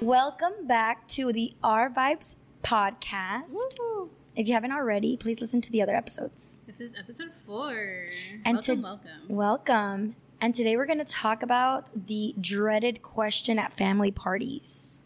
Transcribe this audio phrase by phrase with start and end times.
[0.00, 3.52] Welcome back to the Our Vibes podcast.
[4.34, 6.56] If you haven't already, please listen to the other episodes.
[6.66, 8.06] This is episode four.
[8.44, 9.10] And welcome, to- welcome.
[9.28, 10.16] Welcome.
[10.40, 14.98] And today we're going to talk about the dreaded question at family parties.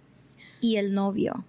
[0.63, 1.45] Y el novio.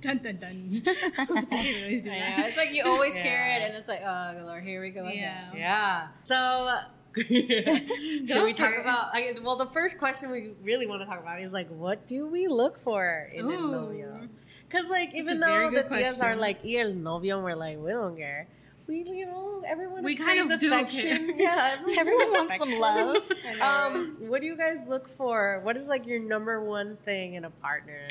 [0.00, 0.82] Dun dun dun.
[0.86, 2.46] I know.
[2.46, 5.04] It's like you always hear it, and it's like, oh Lord, here we go.
[5.06, 5.16] again.
[5.16, 5.56] Yeah.
[5.56, 6.06] Yeah.
[6.28, 6.78] So,
[7.16, 9.08] should we talk about?
[9.14, 12.26] I, well, the first question we really want to talk about is like, what do
[12.26, 13.70] we look for in a Ooh.
[13.72, 14.28] novio?
[14.68, 17.90] Because like, even though the tias are like y el novio, and we're like, we
[17.90, 18.46] don't care.
[18.86, 21.26] We, you know, everyone We kind of do affection.
[21.28, 21.36] care.
[21.38, 23.22] Yeah, Everyone wants some love.
[23.60, 25.60] Um, what do you guys look for?
[25.62, 28.06] What is like your number one thing in a partner?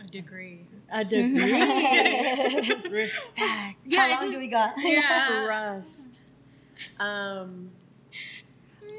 [0.00, 0.60] A degree.
[0.92, 1.40] A degree,
[2.90, 4.74] respect, Yeah, How long do we got?
[4.78, 5.44] Yeah.
[5.44, 6.20] trust.
[6.98, 7.70] Um,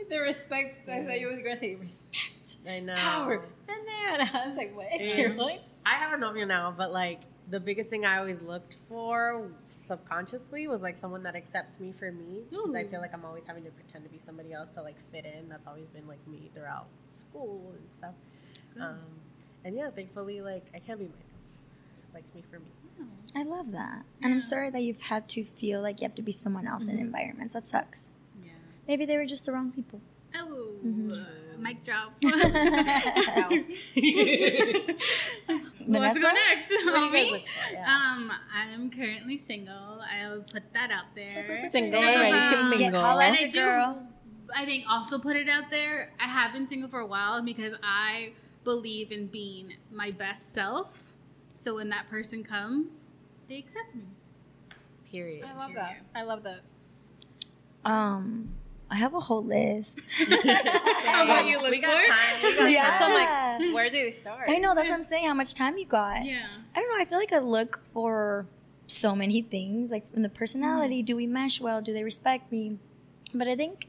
[0.09, 0.87] The respect.
[0.89, 2.93] I thought you were gonna say respect, I know.
[2.93, 5.15] power, and then I was like, wait, Yeah.
[5.17, 8.77] you're like, I have a novio now, but like the biggest thing I always looked
[8.89, 12.41] for subconsciously was like someone that accepts me for me.
[12.49, 14.95] Because I feel like I'm always having to pretend to be somebody else to like
[15.11, 15.47] fit in.
[15.49, 18.15] That's always been like me throughout school and stuff.
[18.79, 18.97] Um,
[19.63, 21.33] and yeah, thankfully, like I can be myself.
[22.13, 22.65] Likes me for me.
[23.35, 24.05] I love that.
[24.23, 26.87] And I'm sorry that you've had to feel like you have to be someone else
[26.87, 27.53] in environments.
[27.53, 28.11] That sucks.
[28.85, 28.93] Yeah.
[28.93, 29.99] Maybe they were just the wrong people.
[30.35, 31.11] Oh, Mhm.
[31.11, 32.13] uh, mic drop.
[32.21, 33.49] Vanessa?
[35.87, 36.69] Let's go next.
[36.69, 37.31] What do you guys Me?
[37.31, 37.73] look for?
[37.73, 37.85] Yeah.
[38.15, 40.01] Um, I'm currently single.
[40.01, 41.69] I'll put that out there.
[41.71, 43.19] Single and and ready to um, Get mingle.
[43.19, 44.07] And I do, girl.
[44.55, 46.11] I think also put it out there.
[46.19, 48.31] I have been single for a while because I
[48.63, 51.13] believe in being my best self.
[51.53, 53.09] So when that person comes,
[53.47, 54.03] they accept me.
[55.09, 55.45] Period.
[55.45, 55.97] I love that.
[56.13, 56.59] I love that.
[57.85, 58.49] Um,
[58.89, 59.99] I have a whole list.
[60.27, 62.07] what you look we got for?
[62.07, 62.43] time.
[62.43, 62.83] We got Yeah.
[62.89, 62.97] time.
[62.99, 63.13] So I'm
[63.67, 64.47] like, where do we start?
[64.49, 65.25] I know, that's what I'm saying.
[65.27, 66.23] How much time you got?
[66.25, 66.45] Yeah.
[66.75, 67.01] I don't know.
[67.01, 68.45] I feel like I look for
[68.87, 71.01] so many things, like from the personality.
[71.01, 71.81] Do we mesh well?
[71.81, 72.77] Do they respect me?
[73.33, 73.87] But I think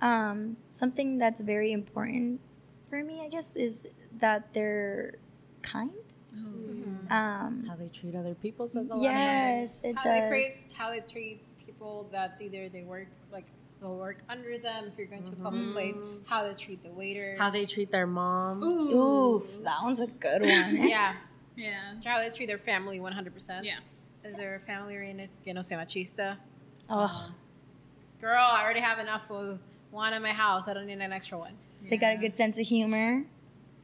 [0.00, 2.40] um, something that's very important
[2.88, 5.14] for me, I guess, is that they're
[5.62, 5.90] kind.
[6.34, 7.10] Mhm.
[7.10, 9.02] Um, How they treat other people says a lot.
[9.02, 10.66] yes, it how they does.
[10.74, 13.46] how they treat people that either they work like
[13.80, 15.72] they'll work under them if you're going to a public mm-hmm.
[15.72, 15.98] place.
[16.26, 17.38] How they treat the waiters.
[17.38, 18.62] How they treat their mom.
[18.62, 19.36] Ooh.
[19.36, 20.76] Oof, that one's a good one.
[20.88, 21.14] Yeah.
[21.56, 21.94] Yeah.
[22.04, 23.64] How they treat their family 100%.
[23.64, 23.78] Yeah.
[24.24, 25.30] Is their family oriented?
[25.44, 26.36] Que no sea machista.
[26.90, 27.34] Oh,
[28.20, 29.58] Girl, I already have enough of
[29.90, 30.68] one in my house.
[30.68, 31.54] I don't need an extra one.
[31.88, 33.24] they got a good sense of humor.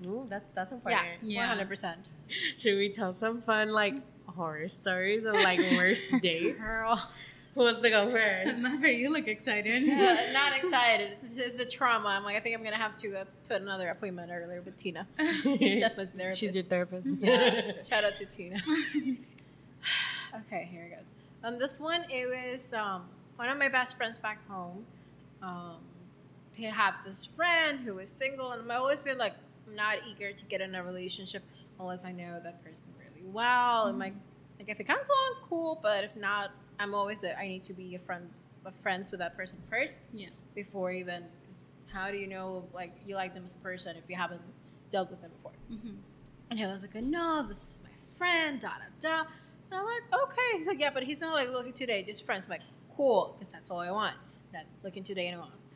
[0.06, 1.02] Ooh, that's that's important.
[1.22, 1.56] Yeah.
[1.56, 1.96] 100%.
[2.58, 3.94] Should we tell some fun like
[4.26, 6.58] horror stories of like worst dates?
[6.58, 7.08] Girl.
[7.54, 8.56] Who wants to go first?
[8.58, 9.12] Not for you.
[9.12, 9.88] Look excited.
[10.02, 11.18] Uh, not excited.
[11.20, 12.08] This is the trauma.
[12.08, 14.76] I'm like, I think I'm going to have to uh, put another appointment earlier with
[14.76, 15.06] Tina.
[15.42, 16.38] She's my therapist.
[16.38, 17.20] She's your therapist.
[17.20, 17.72] Yeah.
[17.88, 18.56] Shout out to Tina.
[20.34, 21.04] okay, here it goes.
[21.44, 23.02] On this one, it was um,
[23.36, 24.84] one of my best friends back home.
[25.42, 25.76] Um,
[26.54, 29.34] he had this friend who was single, and I've always been like
[29.68, 31.42] I'm not eager to get in a relationship
[31.78, 33.86] unless I know that person really well.
[33.86, 34.14] And like,
[34.58, 35.78] like if it comes along, cool.
[35.82, 36.50] But if not,
[36.82, 38.28] I'm always a, I need to be a friend,
[38.66, 40.28] a friends with that person first Yeah.
[40.54, 41.24] before even,
[41.92, 44.40] How do you know like you like them as a person if you haven't
[44.90, 45.52] dealt with them before?
[45.70, 45.96] Mhm.
[46.50, 49.20] And he was like, no, this is my friend, da da da.
[49.70, 50.50] And I'm like, okay.
[50.56, 52.44] He's like, yeah, but he's not like looking today, just friends.
[52.46, 52.62] I'm like,
[52.96, 54.16] cool, because that's all I want.
[54.54, 55.66] Not looking today anyone else.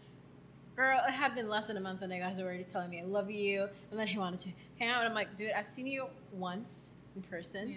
[0.75, 3.05] Girl, it had been less than a month and the guy's already telling me I
[3.05, 3.69] love you.
[3.91, 4.99] And then he wanted to hang out.
[5.01, 7.71] And I'm like, dude, I've seen you once in person.
[7.71, 7.77] Yeah.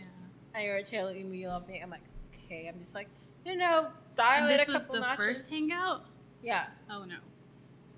[0.56, 1.80] And you're telling me you love me.
[1.82, 2.02] I'm like,
[2.46, 2.68] okay.
[2.68, 3.08] I'm just like,
[3.46, 5.26] you know, dial And it this was the notches.
[5.26, 6.06] first hangout.
[6.42, 6.68] Yeah.
[6.90, 7.18] Oh no.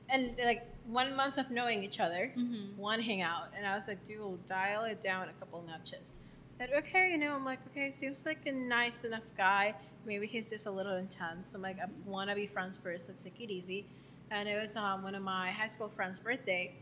[0.09, 2.77] And like one month of knowing each other Mm-hmm.
[2.77, 6.17] one hangout, and I was like, dude, we'll dial it down a couple notches.
[6.59, 9.73] And okay, you know, I'm like, okay, seems like a nice enough guy.
[10.05, 11.53] Maybe he's just a little intense.
[11.53, 13.07] I'm like, I want to be friends first.
[13.09, 13.85] Let's take it easy.
[14.31, 16.73] And it was um, one of my high school friends' birthday,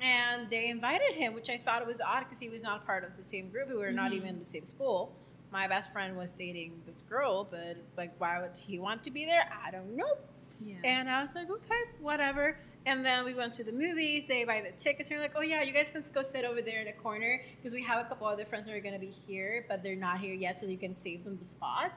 [0.00, 3.16] and they invited him, which I thought was odd because he was not part of
[3.16, 3.68] the same group.
[3.68, 4.14] We were not Mhm.
[4.16, 5.14] even in the same school.
[5.50, 9.24] My best friend was dating this girl, but like, why would he want to be
[9.24, 9.48] there?
[9.64, 10.16] I don't know.
[10.64, 10.76] Yeah.
[10.84, 12.58] And I was like, okay, whatever.
[12.86, 14.24] And then we went to the movies.
[14.26, 15.10] They buy the tickets.
[15.10, 17.40] And they're like, oh yeah, you guys can go sit over there in the corner
[17.56, 20.20] because we have a couple other friends that are gonna be here, but they're not
[20.20, 21.92] here yet, so you can save them the spot.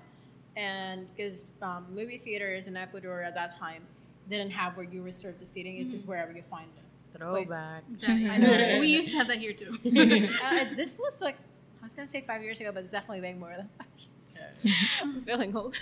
[0.58, 3.84] And because um, movie theaters in Ecuador at that time
[4.30, 6.84] didn't have where you reserve the seating, it's just wherever you find them.
[7.18, 7.84] Throwback.
[8.02, 9.78] That- we used to have that here too.
[10.44, 11.38] uh, this was like,
[11.82, 14.76] I was gonna say five years ago, but it's definitely way more than five years.
[15.02, 15.76] I'm feeling old.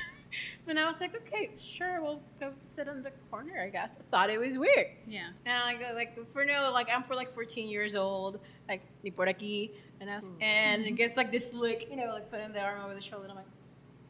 [0.67, 3.97] And I was like, okay, sure, we'll go sit in the corner, I guess.
[3.97, 4.87] I thought it was weird.
[5.07, 5.29] Yeah.
[5.45, 9.25] And like, like for no, like I'm for like 14 years old, like ni por
[9.25, 10.41] aquí, and I, hmm.
[10.41, 10.95] and it mm-hmm.
[10.95, 13.23] gets like this lick, you know, like putting the arm over the shoulder.
[13.23, 13.45] And I'm like,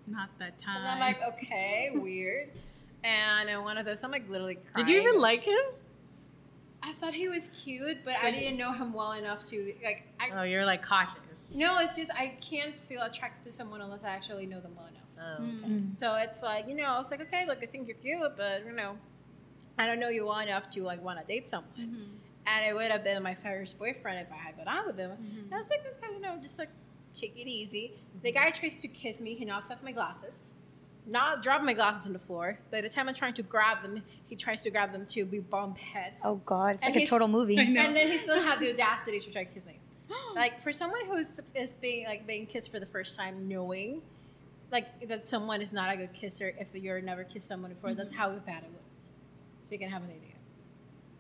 [0.08, 0.78] Not that time.
[0.78, 2.50] and I'm like, okay, weird.
[3.04, 4.86] And in one of those, I'm like literally crying.
[4.86, 5.58] Did you even like him?
[6.84, 10.08] I thought he was cute, but I didn't know him well enough to like.
[10.20, 11.16] I, Oh, you're like cautious.
[11.54, 14.88] No, it's just I can't feel attracted to someone unless I actually know them well
[14.88, 15.04] enough.
[15.20, 15.60] Oh, Mm.
[15.64, 15.68] okay.
[15.74, 15.94] Mm.
[15.96, 18.66] So it's like, you know, I was like, okay, look, I think you're cute, but
[18.66, 18.98] you know,
[19.78, 21.74] I don't know you well enough to like want to date someone.
[21.78, 22.08] Mhm.
[22.48, 25.12] And it would have been my first boyfriend if I had gone out with him.
[25.12, 25.44] Mhm.
[25.46, 26.70] And I was like, okay, you know, just like
[27.14, 27.94] take it easy.
[28.22, 29.34] The guy tries to kiss me.
[29.36, 30.54] He knocks off my glasses.
[31.06, 32.60] Not drop my glasses on the floor.
[32.72, 35.26] By the time I'm trying to grab them, he tries to grab them too.
[35.26, 36.22] We bump heads.
[36.24, 37.58] Oh God, it's And like a total movie.
[37.78, 39.79] And then he still had the audacity to try to kiss me.
[40.36, 44.02] Like for someone who's is being like being kissed for the first time, knowing
[44.72, 48.14] like that someone is not a good kisser if you're never kissed someone before, that's
[48.14, 49.10] how bad it was.
[49.64, 50.36] So you can have an idea.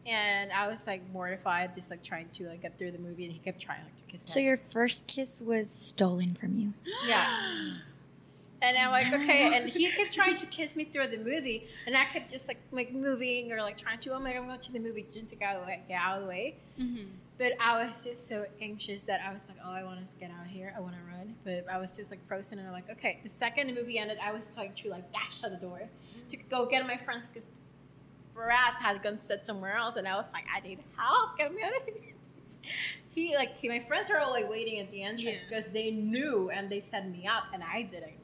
[0.05, 3.33] And I was like mortified, just like trying to like get through the movie, and
[3.33, 4.27] he kept trying like to kiss me.
[4.31, 6.73] So your first kiss was stolen from you.
[7.07, 7.73] yeah.
[8.61, 9.55] And I'm like, okay.
[9.55, 12.57] And he kept trying to kiss me through the movie, and I kept just like
[12.71, 14.09] like moving or like trying to.
[14.13, 15.81] Oh my god, I'm going to the movie just to get out of the way.
[15.87, 16.55] Get out of the way.
[16.77, 17.05] Mhm.
[17.39, 20.29] But I was just so anxious that I was like, oh, I want to get
[20.29, 20.73] out of here.
[20.75, 21.35] I want to run.
[21.45, 23.21] But I was just like frozen, and I'm like, okay.
[23.23, 25.79] The second the movie ended, I was trying to like dash out the door
[26.27, 26.49] to mm-hmm.
[26.49, 27.47] go get my friends because
[28.33, 31.37] Brad had gone sit somewhere else, and I was like, I need help.
[31.37, 32.13] Get me out of here.
[33.11, 35.47] He like he, my friends are all like waiting at the entrance Yeah.
[35.49, 38.18] because they knew and they set me up, and I didn't.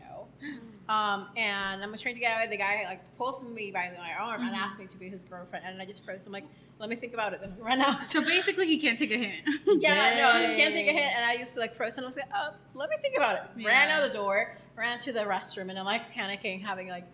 [0.87, 2.47] Um, and I'm trying to get away.
[2.47, 4.59] The guy like pulls me by my arm and Mhm.
[4.59, 6.27] asked me to be his girlfriend, and I just froze.
[6.27, 6.43] I'm like,
[6.77, 8.11] let me think about it, and I ran out.
[8.11, 9.43] So basically, he can't take a hint.
[9.81, 11.01] Yeah, no, he can't take a Yay.
[11.01, 11.15] hit.
[11.15, 13.41] And I used to like and I was like, oh, let me think about it.
[13.57, 13.67] Yeah.
[13.69, 17.05] Ran out the door, ran to the restroom, and I'm like panicking, having like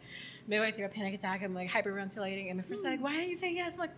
[0.47, 1.41] midway through a panic attack.
[1.41, 2.47] I'm like hyperventilating.
[2.49, 3.75] And my friend's like, why didn't you say yes?
[3.75, 3.91] I'm like,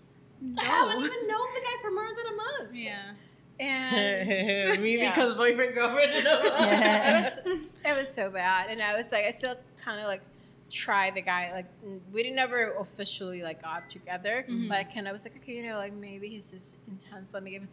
[0.40, 0.62] no.
[0.62, 2.74] I haven't even known the guy for more than a month.
[2.74, 3.12] yeah.
[3.60, 5.10] And Me Yeah.
[5.10, 6.12] because boyfriend girlfriend.
[6.12, 7.38] it was
[7.84, 8.70] it was so bad.
[8.70, 10.22] And I was like, I still kind of like
[10.70, 11.50] try the guy.
[11.52, 11.66] Like
[12.12, 14.68] we didn't never officially like got together, Mhm.
[14.68, 17.34] but I kind of was like, okay, you know, like maybe he's just intense.
[17.34, 17.68] Let me give him.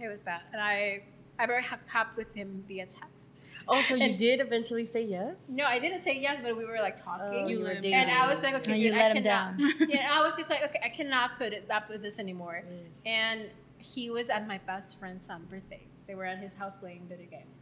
[0.00, 1.02] No, it was bad, and I
[1.38, 3.28] I very hooked up with him via text.
[3.68, 5.36] oh, so you And- did eventually say yes?
[5.48, 7.44] No, I didn't say yes, but we were like talking.
[7.44, 7.94] Oh, You you were dating.
[7.94, 9.58] and I was like, okay, No, you dude, let I him cannot.
[9.58, 9.88] down.
[9.88, 12.62] yeah, I was just like, okay, I cannot put it up with this anymore.
[12.66, 12.86] Mm.
[13.06, 13.40] And
[13.92, 15.86] he was at my best friend's um, birthday.
[16.06, 17.60] They were at his house playing video games.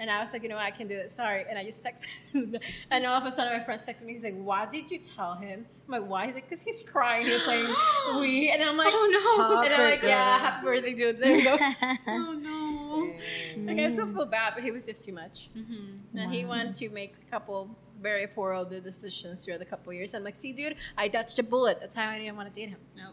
[0.00, 1.10] And I was like, you know what, I can do it.
[1.12, 1.44] Sorry.
[1.48, 2.56] And I just texted him.
[2.90, 4.12] And all of a sudden, my friends texted me.
[4.12, 5.66] He's like, why did you tell him?
[5.86, 6.26] I'm like, why?
[6.26, 7.26] He's like, because he's crying.
[7.26, 7.66] He's playing
[8.08, 8.50] Wii.
[8.52, 9.60] And I'm like, oh no.
[9.62, 10.46] and I'm like, yeah, girl.
[10.46, 11.18] happy birthday, dude.
[11.20, 11.56] There you go.
[11.56, 11.96] no.
[12.08, 13.12] Oh
[13.56, 13.64] no.
[13.66, 15.48] like, I still feel bad, but he was just too much.
[15.56, 16.18] Mm-hmm.
[16.18, 16.50] And he Wow.
[16.50, 20.12] went to make a couple very poor older decisions throughout the couple years.
[20.14, 21.78] I'm like, see, dude, I dodged a bullet.
[21.80, 22.80] That's how I didn't want to date him.
[22.96, 23.10] No.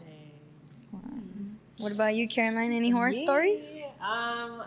[1.82, 2.72] What about you, Caroline?
[2.72, 3.24] Any horror Me?
[3.24, 3.68] stories?
[4.00, 4.62] Um,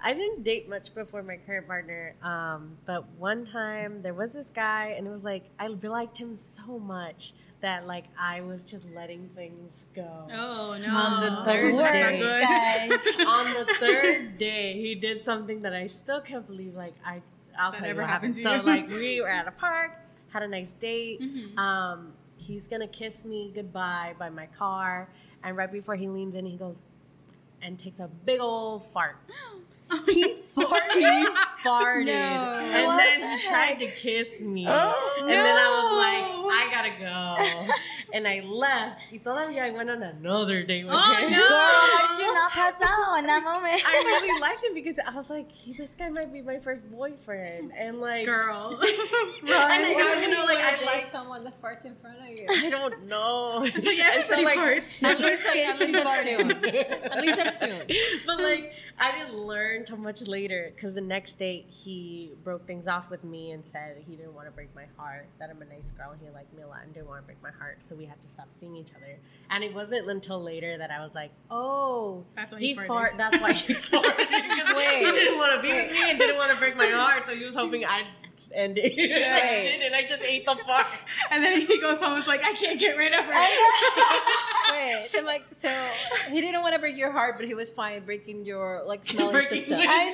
[0.00, 2.14] I didn't date much before my current partner.
[2.22, 6.36] Um, but one time there was this guy, and it was like I liked him
[6.36, 10.28] so much that like I was just letting things go.
[10.32, 10.88] Oh no.
[10.96, 12.40] On the The third worst, day.
[12.40, 13.00] guys.
[13.26, 16.74] On the third day, he did something that I still can't believe.
[16.74, 17.20] Like I,
[17.58, 18.60] I'll That tell you what happened happened.
[18.60, 19.90] to So like we were at a park,
[20.28, 21.20] had a nice date.
[21.20, 21.58] Mhm.
[21.58, 25.08] Um, he's gonna kiss me goodbye by my car,
[25.44, 26.80] and right before he leans in, he goes
[27.62, 29.16] and takes a big old fart.
[30.06, 31.26] He He
[31.62, 32.12] farted, No.
[32.12, 34.64] and What then the he tried to kiss me.
[34.68, 37.74] Oh, and then I was like, I gotta go,
[38.14, 39.02] and I left.
[39.12, 41.32] Y todavía I went on another date with Oh, him.
[41.32, 41.36] no.
[41.36, 43.82] Girl, how did you not pass out in that moment?
[43.84, 47.72] I really liked him because I was like, this guy might be my first boyfriend,
[47.76, 48.78] and like, Girl.
[48.80, 52.18] and I, Why you know, you like I date like, someone that farts in front
[52.20, 52.46] of you?
[52.48, 53.66] I don't know.
[53.82, 55.02] so yeah, And so, like, farts.
[55.02, 56.50] At least, like, at least that's soon.
[56.52, 57.82] At least that's soon.
[58.26, 62.86] but like I didn't learn till much later because the next date he broke things
[62.86, 65.64] off with me and said he didn't want to break my heart, that I'm a
[65.64, 67.96] nice girl, he liked me a lot and didn't want to break my heart, so
[67.96, 69.18] we had to stop seeing each other.
[69.50, 72.86] And it wasn't until later that I was like, oh, That's why he he farted.
[72.86, 73.14] fart.
[73.18, 74.28] That's why he farted.
[74.28, 77.34] He didn't want to be with me and didn't want to break my heart, so
[77.34, 78.06] he was hoping I'd
[78.54, 78.92] end it.
[78.96, 80.86] and I did, and I just ate the fart.
[81.30, 83.32] And then he goes home and is like, I can't get rid of her.
[84.72, 85.68] Wait, so like, so
[86.30, 89.32] he didn't want to break your heart, but he was fine breaking your like smelling
[89.32, 89.80] Breaking system.
[89.82, 90.10] I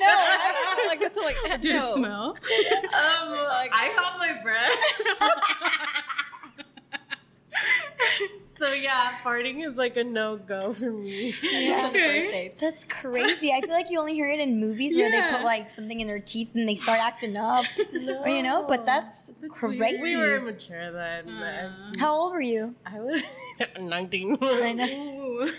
[0.83, 0.87] know.
[0.87, 1.89] like that's like Did no.
[1.91, 2.25] it smell?
[2.31, 6.00] Um, Like- I held my breath.
[8.61, 11.33] So yeah, farting is like a no go for me.
[11.43, 12.19] Most of the Okay.
[12.19, 12.59] first dates.
[12.59, 13.51] That's crazy.
[13.51, 16.05] I feel like you only hear it in movies where they put like something in
[16.05, 17.65] their teeth and they start acting up.
[18.21, 19.79] Or, you know, but that's, That's crazy.
[19.79, 20.01] weird.
[20.01, 21.27] We were immature then.
[21.29, 21.91] Uh.
[21.97, 22.75] How old were you?
[22.85, 23.23] I was
[23.79, 24.37] 19.
[24.41, 25.49] I know.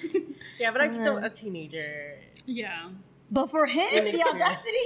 [0.60, 1.26] Yeah, but I'm still Uh.
[1.26, 2.18] a teenager.
[2.46, 2.90] yeah.
[3.32, 4.82] But for him, the audacity,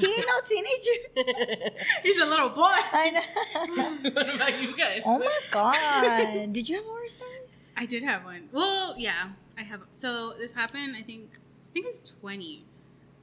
[0.00, 1.74] he ain't no teenager.
[2.02, 2.64] He's a little boy.
[2.92, 4.10] I know.
[4.10, 5.02] what about you guys?
[5.04, 6.50] Oh my god!
[6.50, 7.29] Did you have horror stories?
[7.80, 8.50] I did have one.
[8.52, 9.80] Well, yeah, I have.
[9.90, 10.94] So this happened.
[10.96, 11.30] I think.
[11.32, 12.62] I think I was twenty,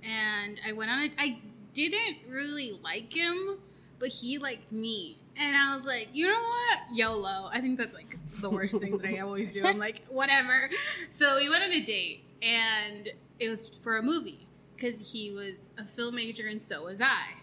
[0.03, 1.11] and I went on it.
[1.19, 1.37] I
[1.73, 3.59] didn't really like him,
[3.99, 7.49] but he liked me, and I was like, you know what, YOLO.
[7.53, 9.63] I think that's like the worst thing that I always do.
[9.63, 10.71] I'm like, whatever.
[11.11, 13.09] So we went on a date, and
[13.39, 17.35] it was for a movie because he was a film major, and so was I.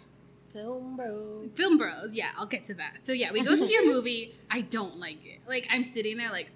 [0.53, 1.49] Film bro.
[1.55, 2.13] Film Bros.
[2.13, 2.99] Yeah, I'll get to that.
[3.03, 4.35] So yeah, we go see a movie.
[4.51, 5.41] I don't like it.
[5.47, 6.49] Like I'm sitting there like,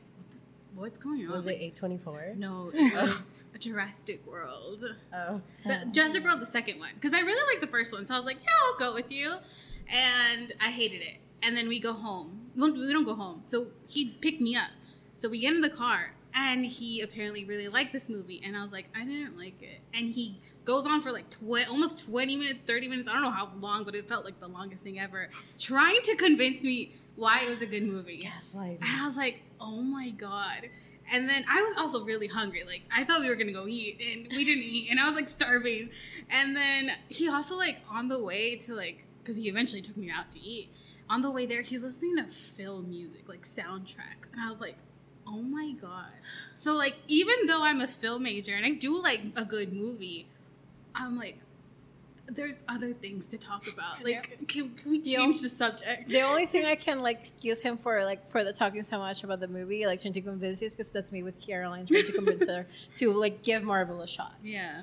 [0.79, 1.33] what's going on?
[1.33, 2.37] Was it Like, A24?
[2.37, 4.85] No, it was a Jurassic World.
[5.15, 5.41] Oh.
[5.67, 5.85] The, oh.
[5.91, 8.07] Jurassic World, the second one, because I really liked the first one.
[8.07, 9.35] So I was like, yeah, I'll go with you.
[9.91, 11.17] And I hated it.
[11.43, 12.51] And then we go home.
[12.57, 13.43] Well, we don't go home.
[13.45, 14.71] So he picked me up.
[15.15, 18.41] So we get in the car, and he apparently really liked this movie.
[18.45, 19.81] And I was like, I didn't like it.
[19.95, 23.09] And he goes on for like tw- almost 20 minutes, 30 minutes.
[23.09, 26.15] I don't know how long, but it felt like the longest thing ever, trying to
[26.15, 28.23] convince me why it was a good movie.
[28.23, 28.79] Gaslighting.
[28.81, 30.71] And I was like, oh my God.
[31.11, 32.63] And then I was also really hungry.
[32.65, 35.15] Like, I thought we were gonna go eat, and we didn't eat, and I was
[35.15, 35.91] like starving.
[36.31, 40.11] And then he also, like, on the way to, like, because he eventually took me
[40.11, 40.71] out to eat,
[41.11, 44.31] on the way there, he's listening to film music, like soundtracks.
[44.33, 44.77] And I was like,
[45.27, 46.13] oh my God.
[46.53, 50.29] So, like, even though I'm a film major and I do like a good movie,
[50.95, 51.39] I'm like,
[52.31, 54.05] there's other things to talk about.
[54.05, 56.09] Like, can, can we change on- the subject?
[56.09, 59.25] The only thing I can like excuse him for like for the talking so much
[59.25, 62.05] about the movie, like trying to convince you, is because that's me with Caroline trying
[62.07, 62.67] to convince her
[62.97, 64.35] to like give Marvel a shot.
[64.43, 64.83] Yeah.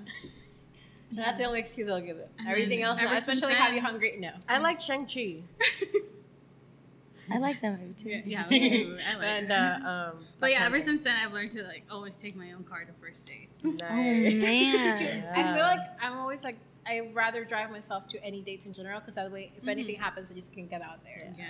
[1.12, 2.30] That's the only excuse I'll give it.
[2.40, 4.18] And Everything then else, ever no, since especially have you then- hungry.
[4.20, 4.32] No.
[4.50, 5.38] I like Shang-Chi.
[7.32, 8.10] I like that movie too.
[8.10, 9.02] Yeah, yeah, I like movie.
[9.04, 9.52] I like and, it.
[9.52, 12.64] uh, um, But yeah, ever since then, I've learned to like always take my own
[12.64, 13.62] car to first dates.
[13.66, 14.34] Oh Nice.
[14.36, 15.26] man.
[15.36, 19.00] I feel like I'm always like I rather drive myself to any dates in general
[19.00, 19.70] because that way, if Mhm.
[19.70, 21.34] anything happens, I just can get out there.
[21.38, 21.46] Yeah.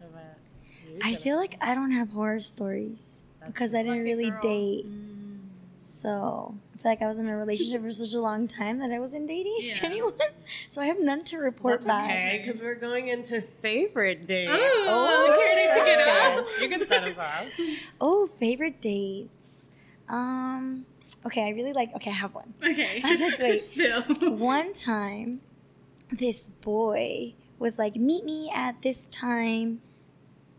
[0.00, 0.36] How about
[0.86, 4.40] you, I feel like I don't have horror stories because I didn't really girl.
[4.42, 4.86] date.
[5.82, 8.90] So I feel like I was in a relationship for such a long time that
[8.90, 9.78] I wasn't dating Yeah.
[9.82, 10.12] anyone.
[10.70, 12.10] So I have none to report That's back.
[12.10, 14.50] okay, because we're going into favorite dates.
[14.54, 16.46] Oh, okay, to get up.
[16.60, 17.48] You can set us off.
[18.00, 19.55] Oh, favorite dates.
[20.08, 20.86] Um.
[21.24, 21.94] Okay, I really like.
[21.96, 22.54] Okay, I have one.
[22.62, 23.00] Okay.
[23.04, 23.60] I was like, wait.
[23.62, 24.02] Still.
[24.02, 25.40] One time,
[26.10, 29.80] this boy was like, "Meet me at this time,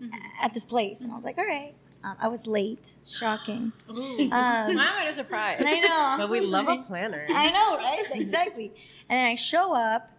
[0.01, 0.11] Mhm.
[0.41, 1.73] at this place," and I was like, "All right."
[2.03, 2.93] Um, I was late.
[3.05, 3.71] Shocking.
[3.89, 4.19] Ooh.
[4.23, 5.61] Um, I'm a surprise.
[5.65, 5.87] I know.
[5.91, 7.25] I'm But we so love a planner.
[7.29, 8.03] I know, right?
[8.21, 8.67] exactly.
[9.09, 10.11] And then I show up,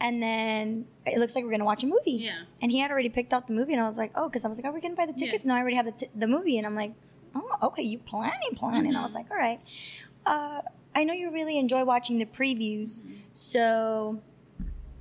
[0.00, 2.12] and then it looks like we're gonna watch a movie.
[2.12, 2.42] Yeah.
[2.62, 4.48] And he had already picked out the movie, and I was like, oh, because I
[4.48, 5.26] was like, oh, we're gonna buy the Yeah.
[5.26, 5.44] tickets.
[5.44, 6.92] No, I already have the, t- the movie, and I'm like,
[7.34, 8.94] oh, okay, you planning, planning.
[8.96, 9.14] I was Mhm.
[9.14, 9.60] like, all right.
[10.26, 10.62] Uh,
[10.94, 14.20] I know you really enjoy watching the previews, so.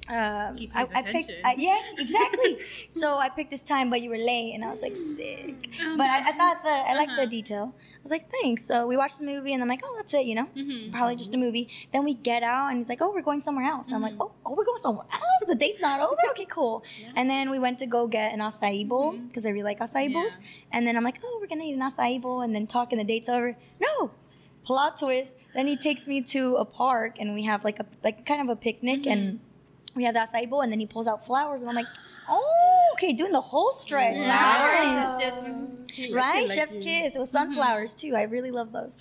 [0.09, 1.31] Um, Keep I, I picked.
[1.43, 2.57] I, yes, exactly.
[2.89, 5.69] so I picked this time, but you were late, and I was like sick.
[5.97, 7.21] But I, I thought the I liked Uh-huh.
[7.21, 7.73] the detail.
[7.77, 8.65] I was like, thanks.
[8.65, 10.91] So we watched the movie, and I'm like, oh, that's it, you know Mhm.
[10.91, 11.67] probably just a movie.
[11.91, 14.13] Then we get out and he's like, "Oh, we're going somewhere else." And I'm like,
[14.15, 14.21] Mhm.
[14.21, 15.41] "Oh, oh, we're going somewhere else.
[15.47, 16.15] The date's not over.
[16.31, 16.83] Okay, cool."
[17.15, 20.05] And then we went to go get an acai bowl because I really like acai
[20.13, 20.27] Yeah.
[20.71, 22.99] And then I'm like, "Oh, we're gonna eat an acai bowl," and then talk, and
[23.01, 23.57] the date's over.
[23.79, 24.11] No,
[24.63, 25.33] plot twist.
[25.55, 28.49] Then he takes me to a park, and we have like a like kind of
[28.49, 29.39] a picnic, and
[29.96, 31.88] we have the acai bowl, and then he pulls out flowers, and I'm like,
[32.29, 34.15] "Oh, okay, doing the whole stretch.
[34.15, 36.50] Flowers is just right?
[36.50, 37.15] Chef's kiss.
[37.15, 38.10] It was sunflowers mm-hmm.
[38.10, 38.15] too.
[38.15, 38.98] I really love those.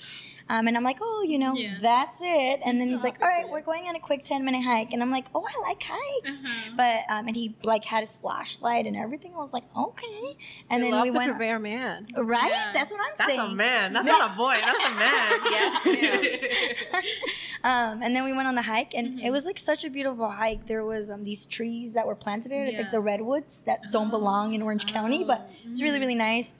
[0.48, 1.74] Um, and I'm like, oh, you know, Yeah.
[1.82, 2.60] that's it.
[2.64, 4.92] And then It's he's like, all right, we're going on a quick 10 minute hike.
[4.92, 6.30] And I'm like, oh, I like hikes.
[6.38, 6.70] Uh-huh.
[6.76, 9.32] But um, and he like had his flashlight and everything.
[9.34, 10.36] I was like, okay.
[10.70, 11.30] And then we the went.
[11.32, 12.06] prepare man.
[12.16, 12.50] Right?
[12.50, 12.70] Yeah.
[12.72, 13.40] That's what I'm That's saying.
[13.40, 13.92] That's a man.
[13.92, 14.56] That's not a boy.
[14.60, 15.32] That's a man.
[15.56, 16.82] Yes,
[17.64, 19.26] um, and then we went on the hike, and Mm-hmm.
[19.26, 20.66] it was like such a beautiful hike.
[20.66, 22.78] There was um, these trees that were planted there, Yeah.
[22.78, 26.54] like the redwoods that don't belong in Orange County, but it's really really nice.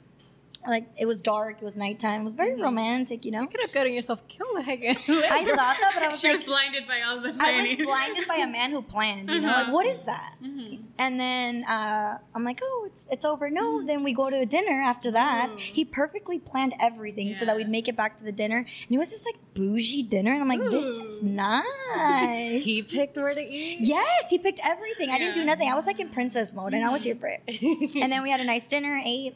[0.68, 3.42] Like it was dark, it was nighttime, it was very romantic, you know.
[3.42, 4.96] You could have gotten yourself killed again.
[5.08, 7.86] I thought that, but I was she like, was blinded by all the I was
[7.86, 9.30] blinded by a man who planned.
[9.30, 9.64] You know, Uh-huh.
[9.64, 10.34] like what is that?
[10.42, 10.82] Mhm.
[10.98, 13.50] And then uh, I'm like, oh, it's, it's over.
[13.50, 15.50] No, then we go to a dinner after that.
[15.52, 15.56] Ooh.
[15.58, 18.58] He perfectly planned everything so that we'd make it back to the dinner.
[18.58, 22.62] And it was this like bougie dinner, and I'm like, this is nice.
[22.64, 23.78] He picked where to eat.
[23.80, 25.10] yes, he picked everything.
[25.10, 25.68] I didn't do nothing.
[25.70, 27.42] I was like in princess mode, and I was here for it.
[28.02, 29.34] And then we had a nice dinner, ate.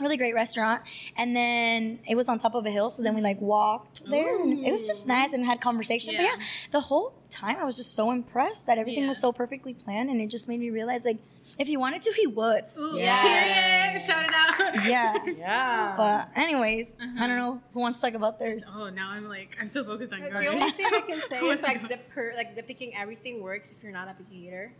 [0.00, 0.82] Really great restaurant.
[1.16, 4.40] And then it was on top of a hill, so then we like walked there,
[4.42, 6.14] and it was just nice and had conversation.
[6.16, 6.36] But Yeah.
[6.38, 10.10] yeah, the whole time I was just so impressed that everything was so perfectly planned,
[10.10, 11.18] and it just made me realize like
[11.58, 12.64] if he wanted to, he would.
[12.78, 13.22] Ooh, Yeah.
[13.22, 14.02] period.
[14.02, 14.84] Shout it out.
[14.86, 15.14] Yeah.
[15.38, 15.94] Yeah.
[15.96, 17.26] But anyways, I Uh-huh.
[17.26, 18.64] don't know who wants to talk about theirs.
[18.74, 20.46] Oh, now I'm like, I'm so focused on The yours.
[20.48, 23.82] only thing I can say is like the per like the picking everything works if
[23.82, 24.72] you're not a picky eater,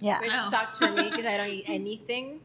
[0.00, 0.20] Yeah.
[0.20, 0.50] which Oh.
[0.50, 2.40] sucks for me because I don't eat anything.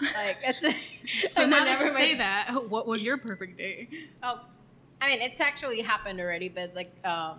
[0.00, 0.60] Like it's
[1.32, 3.88] So now that you say that, what was your perfect day?
[4.22, 4.40] Oh,
[5.00, 7.38] I mean, it's actually happened already, but like, um,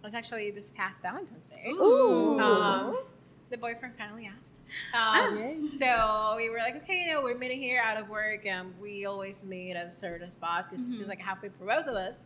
[0.00, 1.70] it was actually this past Valentine's Day.
[1.70, 2.38] Ooh.
[2.38, 2.96] Um,
[3.50, 4.60] the boyfriend finally asked.
[4.94, 8.74] Um, so we were like, okay, you know, we're meeting here out of work, and
[8.80, 11.94] we always meet at a certain spot because it's just like halfway for both of
[11.94, 12.24] us.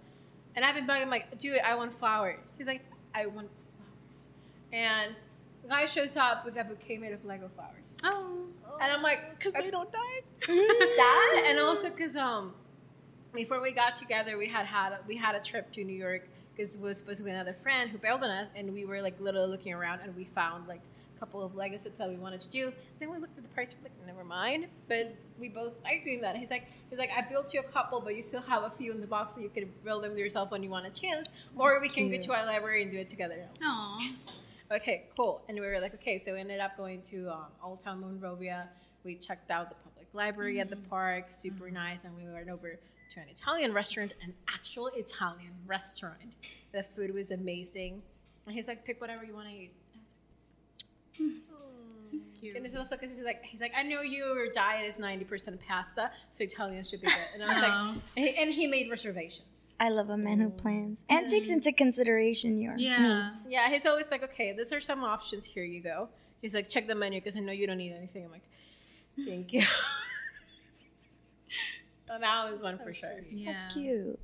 [0.54, 2.54] And I've been bugging him like, dude, I want flowers.
[2.58, 2.82] He's like,
[3.14, 4.28] I want flowers.
[4.72, 5.14] And
[5.68, 7.96] guy shows up with a bouquet made of Lego flowers.
[8.04, 8.46] Oh.
[8.80, 9.98] And I'm like, because they don't die.
[10.46, 12.52] that and also because um
[13.32, 16.28] before we got together we had had a, we had a trip to new york
[16.54, 19.00] because it was supposed to be another friend who bailed on us and we were
[19.00, 20.80] like literally looking around and we found like
[21.16, 23.48] a couple of lego sets that we wanted to do then we looked at the
[23.50, 27.10] price we're like never mind but we both like doing that he's like he's like
[27.16, 29.40] i built you a couple but you still have a few in the box so
[29.40, 32.32] you can build them yourself when you want a chance or we can go to
[32.32, 34.00] our library and do it together Aw.
[34.72, 35.42] Okay, cool.
[35.48, 38.70] And we were like, okay, so we ended up going to um, Old Town Monrovia.
[39.04, 42.78] We checked out the public library at the park, super nice, and we went over
[43.10, 46.16] to an Italian restaurant, an actual Italian restaurant.
[46.72, 48.00] The food was amazing.
[48.46, 49.72] And he's like, pick whatever you want to eat.
[51.18, 51.61] And I was like.
[52.56, 55.58] and it's also because he's like, he's like, I know your diet is ninety percent
[55.66, 57.14] pasta, so Italian should be good.
[57.34, 57.60] And I was Oh.
[57.66, 59.74] like, and he, and he made reservations.
[59.80, 63.28] I love a man who plans and takes into consideration your Yeah.
[63.28, 63.46] needs.
[63.48, 65.44] Yeah, he's always like, okay, these are some options.
[65.44, 66.08] Here you go.
[66.40, 68.24] He's like, check the menu because I know you don't need anything.
[68.24, 68.42] I'm like,
[69.24, 69.62] thank you.
[72.08, 73.20] well, that was one for sure.
[73.30, 73.52] Yeah.
[73.52, 74.18] That's cute.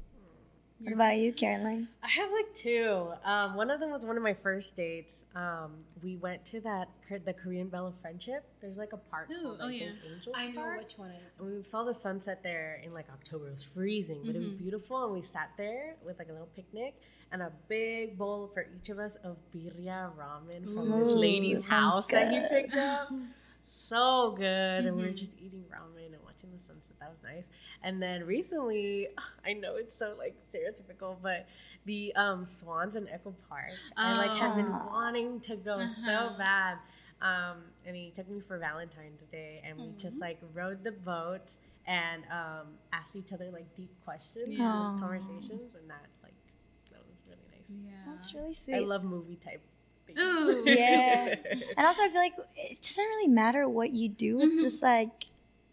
[0.80, 1.88] What about you, Caroline?
[2.04, 3.08] I have like two.
[3.25, 5.25] Um, one of them was one of my first dates.
[5.35, 5.73] Um,
[6.04, 6.88] we went to that
[7.25, 8.44] the Korean Bell of Friendship.
[8.61, 9.78] There's like a park Ooh, called oh, I yeah.
[9.87, 10.78] think Angels I know Park.
[10.78, 11.23] which one it is.
[11.40, 13.49] And we saw the sunset there in like October.
[13.49, 14.58] It was freezing, but it was Mhm.
[14.58, 15.04] beautiful.
[15.04, 16.94] And we sat there with like a little picnic
[17.32, 21.94] and a big bowl for each of us of birria ramen from this lady's sounds
[21.94, 23.11] house that he picked up.
[23.88, 24.85] So good.
[24.87, 25.16] And we were Mhm.
[25.16, 26.96] just eating ramen and watching the sunset.
[27.01, 27.46] That was nice.
[27.83, 29.09] And then recently,
[29.44, 31.46] I know it's so like stereotypical, but
[31.85, 33.72] the um, Swans in Echo Park.
[33.96, 34.87] I like have been Oh.
[34.92, 36.05] wanting to go Uh-huh.
[36.05, 36.79] so bad.
[37.20, 41.59] Um, and he took me for Valentine's Day, and we just like rode the boats
[41.87, 44.90] and um, asked each other like deep questions, Yeah.
[44.90, 46.35] And conversations, and that like
[46.92, 47.70] that was really nice.
[47.70, 47.90] Yeah.
[48.07, 48.77] That's really sweet.
[48.77, 49.62] I love movie type.
[50.14, 50.18] Things.
[50.21, 50.64] Ooh.
[50.66, 51.35] Yeah.
[51.77, 54.40] And also, I feel like it doesn't really matter what you do.
[54.40, 54.62] It's Mhm.
[54.62, 55.11] just like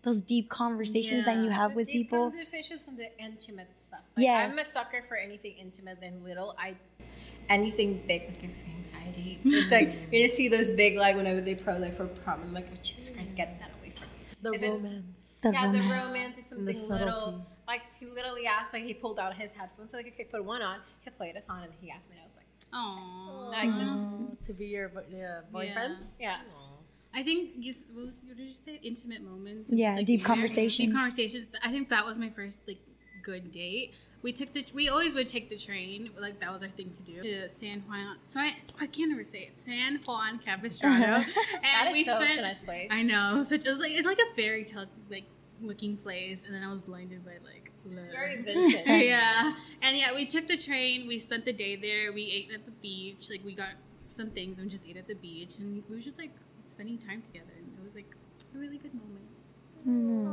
[0.04, 2.30] those deep conversations that you have The with deep people.
[2.30, 4.02] Conversations and the intimate stuff.
[4.15, 6.56] Like, I'm a sucker for anything intimate and little.
[6.60, 6.76] I
[7.50, 9.39] anything big like gives me anxiety.
[9.45, 12.41] It's like you just see those big like whenever they pro like for prom.
[12.43, 14.15] I'm like, oh, Jesus Christ, get that away from me.
[14.41, 15.06] The If romance.
[15.41, 16.06] The yeah, the romance.
[16.08, 17.45] romance is something little.
[17.67, 20.80] Like he literally asked, like he pulled out his headphones, like okay, put one on.
[21.04, 23.49] He played us on, and he asked me, and I was like, Aw.
[23.49, 24.45] Like this- Aw, mm.
[24.45, 25.97] to be your yeah, boyfriend.
[26.19, 26.38] yeah.
[27.13, 28.77] I think you, what, was, what did you say?
[28.83, 29.69] Intimate moments.
[29.71, 30.89] Yeah, like, deep conversations.
[30.89, 31.47] Deep conversations.
[31.63, 32.79] I think that was my first like
[33.23, 33.93] good date.
[34.21, 34.65] We took the.
[34.73, 36.09] We always would take the train.
[36.19, 37.21] Like that was our thing to do.
[37.21, 38.17] To San Juan.
[38.25, 39.57] So I, I can't ever say it.
[39.57, 41.05] San Juan Capistrano.
[41.05, 41.25] and
[41.63, 42.89] That we is so spent, a nice place.
[42.91, 43.43] I know.
[43.43, 45.25] Such it was like it's like a fairy tale like
[45.61, 48.06] looking place, and then I was blinded by like love.
[48.12, 48.82] Very vintage.
[49.06, 51.08] yeah, and yeah, we took the train.
[51.08, 52.12] We spent the day there.
[52.13, 53.30] We ate at the beach.
[53.30, 53.69] Like we got
[54.10, 56.32] some things and just ate at the beach, and we were just like
[56.65, 57.54] spending time together.
[57.58, 58.15] And it was like
[58.54, 59.26] a really good moment.
[59.88, 60.26] Mm.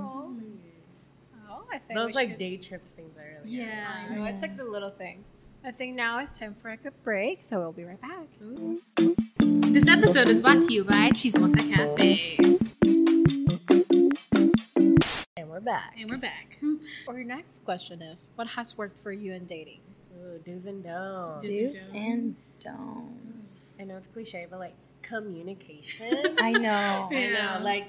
[1.51, 4.01] Oh, I think Those like should- day trips things are really Yeah.
[4.11, 5.33] I know, it's like the little things.
[5.65, 8.27] I think now it's time for a quick break, so we'll be right back.
[9.73, 12.62] This episode is brought to you by Chismosa Cafe, And
[15.53, 15.95] we're back.
[16.01, 16.57] and we're back.
[17.09, 19.81] Our next question is What has worked for you in dating?
[20.19, 21.45] Ooh, do's and don'ts.
[21.47, 23.77] Do's and don'ts.
[23.79, 26.37] I know it's cliche, but like communication.
[26.41, 27.09] I know.
[27.13, 27.59] I Yeah.
[27.59, 27.89] know, like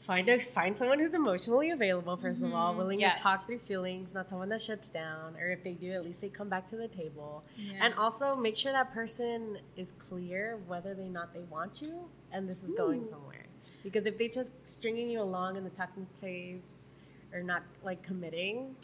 [0.00, 2.78] find a find someone who's emotionally available 1st of all, Mhm.
[2.78, 3.18] willing Yes.
[3.18, 6.20] to talk through feelings, not someone that shuts down, or if they do, at least
[6.22, 7.44] they come back to the table.
[7.56, 7.72] Yeah.
[7.84, 12.48] And also make sure that person is clear whether they not they want you and
[12.48, 13.46] this is going somewhere.
[13.82, 16.74] Because if they just stringing you along in the talking phase
[17.32, 18.74] or not like committing,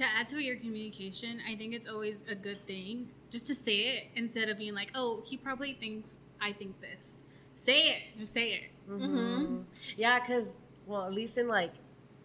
[0.00, 3.96] to add to your communication, I think it's always a good thing just to say
[3.96, 6.10] it instead of being like, "Oh, he probably thinks
[6.40, 7.18] I think this."
[7.54, 8.02] Say it.
[8.18, 8.70] Just say it.
[8.88, 9.64] Mhm.
[9.98, 10.48] Yeah, because
[10.86, 11.74] well, at least in like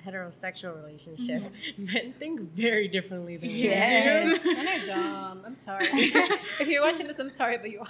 [0.06, 1.86] heterosexual relationships, mm-hmm.
[1.94, 4.44] men think very differently than Yes.
[4.44, 4.56] we do.
[4.64, 5.44] Men are dumb.
[5.46, 5.88] I'm sorry.
[5.92, 7.88] if you're watching this, I'm sorry, but you are.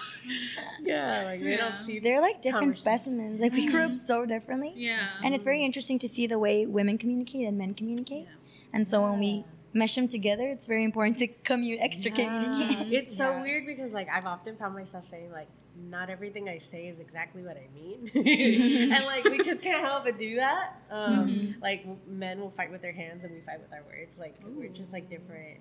[0.82, 1.69] Yeah, like they Yeah.
[1.69, 1.99] don't see.
[1.99, 3.39] They're like different specimens.
[3.39, 4.73] Like we grew up so differently.
[4.75, 5.08] Yeah.
[5.23, 8.28] And it's very interesting to see the way women communicate and men communicate.
[8.73, 12.91] And so when we mesh them together, it's very important to commute extra communicate.
[12.93, 13.41] It's so Yes.
[13.41, 17.41] weird because like I've often found myself saying like not everything I say is exactly
[17.43, 18.09] what I mean,
[18.93, 20.81] and like we just can't help but do that.
[20.89, 21.61] Um, Mhm.
[21.61, 24.17] Like men will fight with their hands and we fight with our words.
[24.17, 25.59] Like we're just like different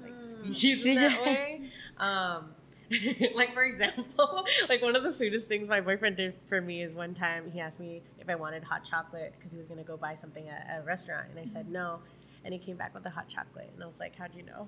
[0.00, 0.30] like Mm.
[0.52, 1.70] species in that way.
[1.98, 2.54] Um,
[3.36, 6.92] like for example, like one of the sweetest things my boyfriend did for me is
[6.94, 9.96] one time he asked me if I wanted hot chocolate because he was gonna go
[9.96, 12.00] buy something at a restaurant, and I said no.
[12.44, 14.66] And he came back with a hot chocolate, and I was like, "How'd you know?"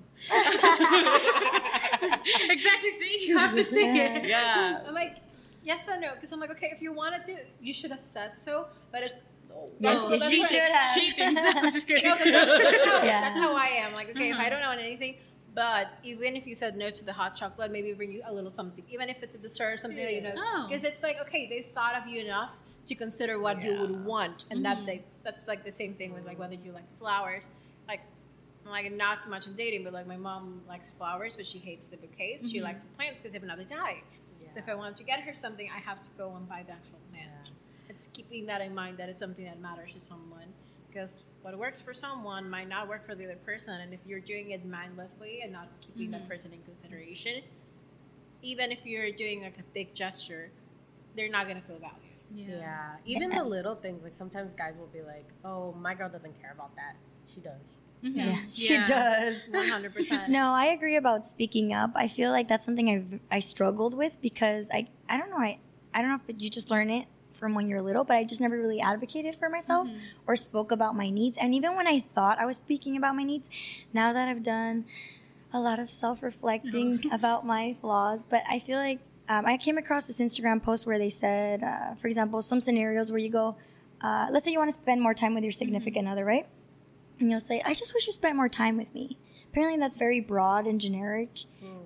[2.50, 2.92] exactly.
[2.92, 4.24] See, you have to say it.
[4.26, 4.82] Yeah.
[4.86, 5.16] I'm like,
[5.62, 6.10] yes or no?
[6.14, 8.66] Because I'm like, okay, if you wanted to, you should have said so.
[8.92, 9.22] But it's
[9.78, 10.94] Yes, Oh, that's yes, what- you should what- have.
[10.94, 11.56] She thinks that.
[11.56, 12.04] I'm just kidding.
[12.10, 13.20] No, 'cause that's, that's, how, Yeah.
[13.20, 13.92] that's how I am.
[13.92, 14.50] Like, okay, if I Uh-huh.
[14.50, 15.14] don't know anything,
[15.54, 18.50] but even if you said no to the hot chocolate, maybe bring you a little
[18.50, 20.66] something, even if it's a dessert or something that you know, Oh.
[20.68, 24.44] because it's like, okay, they thought of you enough to consider what you would want,
[24.50, 24.62] and Mhm.
[24.64, 27.48] that that's, that's like the same thing with like whether you like flowers,
[28.64, 28.84] like.
[28.84, 31.86] Like not too much in dating, but like my mom likes flowers, but she hates
[31.86, 32.50] the bouquets.
[32.50, 32.62] She Mhm.
[32.64, 34.02] likes the plants because if not, they die.
[34.50, 36.72] So if I want to get her something, I have to go and buy the
[36.72, 37.30] actual plant.
[37.88, 40.52] It's keeping that in mind that it's something that matters to someone.
[40.88, 43.80] Because what works for someone might not work for the other person.
[43.80, 46.28] And if you're doing it mindlessly and not keeping that Mhm.
[46.28, 47.42] person in consideration,
[48.42, 50.50] even if you're doing like a big gesture,
[51.16, 52.00] they're not going to feel valued.
[52.34, 52.96] Yeah.
[53.04, 56.52] Even the little things, like sometimes guys will be like, "Oh, my girl doesn't care
[56.52, 56.96] about that.
[57.26, 57.60] She does."
[58.04, 58.12] Mhm.
[58.16, 58.84] Yeah, she Yeah.
[58.86, 59.42] does.
[59.52, 60.28] 100%.
[60.28, 61.92] No, I agree about speaking up.
[61.94, 65.58] I feel like that's something I've I struggled with because I I don't know I
[65.94, 68.40] I don't know if you just learn it from when you're little, but I just
[68.40, 69.98] never really advocated for myself Mhm.
[70.26, 71.36] or spoke about my needs.
[71.38, 73.48] And even when I thought I was speaking about my needs,
[73.92, 74.84] now that I've done
[75.52, 79.78] a lot of self reflecting about my flaws, but I feel like um, I came
[79.78, 83.56] across this Instagram post where they said, uh, for example, some scenarios where you go,
[84.02, 86.46] uh, let's say you want to spend more time with your significant other, right?
[87.20, 89.18] And you'll say, I just wish you spent more time with me.
[89.52, 91.30] Apparently, that's very broad and generic.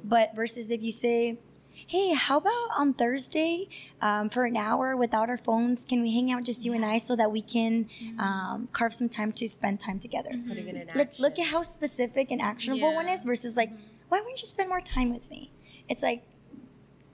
[0.03, 1.39] But versus if you say,
[1.87, 3.69] hey, how about on Thursday
[4.01, 5.85] um, for an hour without our phones?
[5.85, 7.89] Can we hang out just you and I so that we can
[8.19, 10.31] um, carve some time to spend time together?
[10.49, 13.71] Putting it in Look, look at how specific and actionable one is versus like,
[14.09, 15.53] why wouldn't you spend more time with me?
[15.89, 16.25] It's like,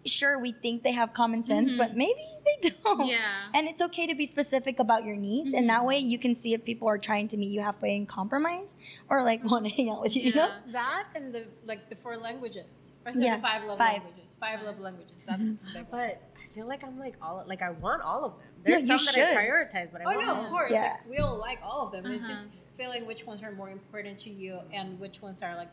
[0.07, 1.99] sure, we think they have common sense, but mm-hmm.
[1.99, 3.07] maybe they don't.
[3.07, 3.21] Yeah.
[3.55, 5.87] And it's okay to be specific about your needs, and that mm-hmm.
[5.87, 8.77] way you can see if people are trying to meet you halfway and compromise,
[9.09, 10.23] or like want to hang out with you.
[10.23, 10.51] You know?
[10.73, 12.93] That and the like the four languages.
[13.05, 13.99] Or is Yeah, the five love five.
[13.99, 14.35] languages.
[14.41, 15.25] Five love languages.
[15.27, 15.73] That's mm-hmm.
[15.73, 16.01] the big one.
[16.07, 18.41] But I feel like I'm like all like I want all of them.
[18.63, 19.39] There's you some that should.
[19.39, 20.71] I prioritize, but I Oh want no, of course.
[20.71, 20.97] Yeah.
[20.99, 22.07] Like, we all like all of them.
[22.11, 22.33] It's Uh-huh.
[22.33, 25.69] just feeling which ones are more important to you and which ones are like,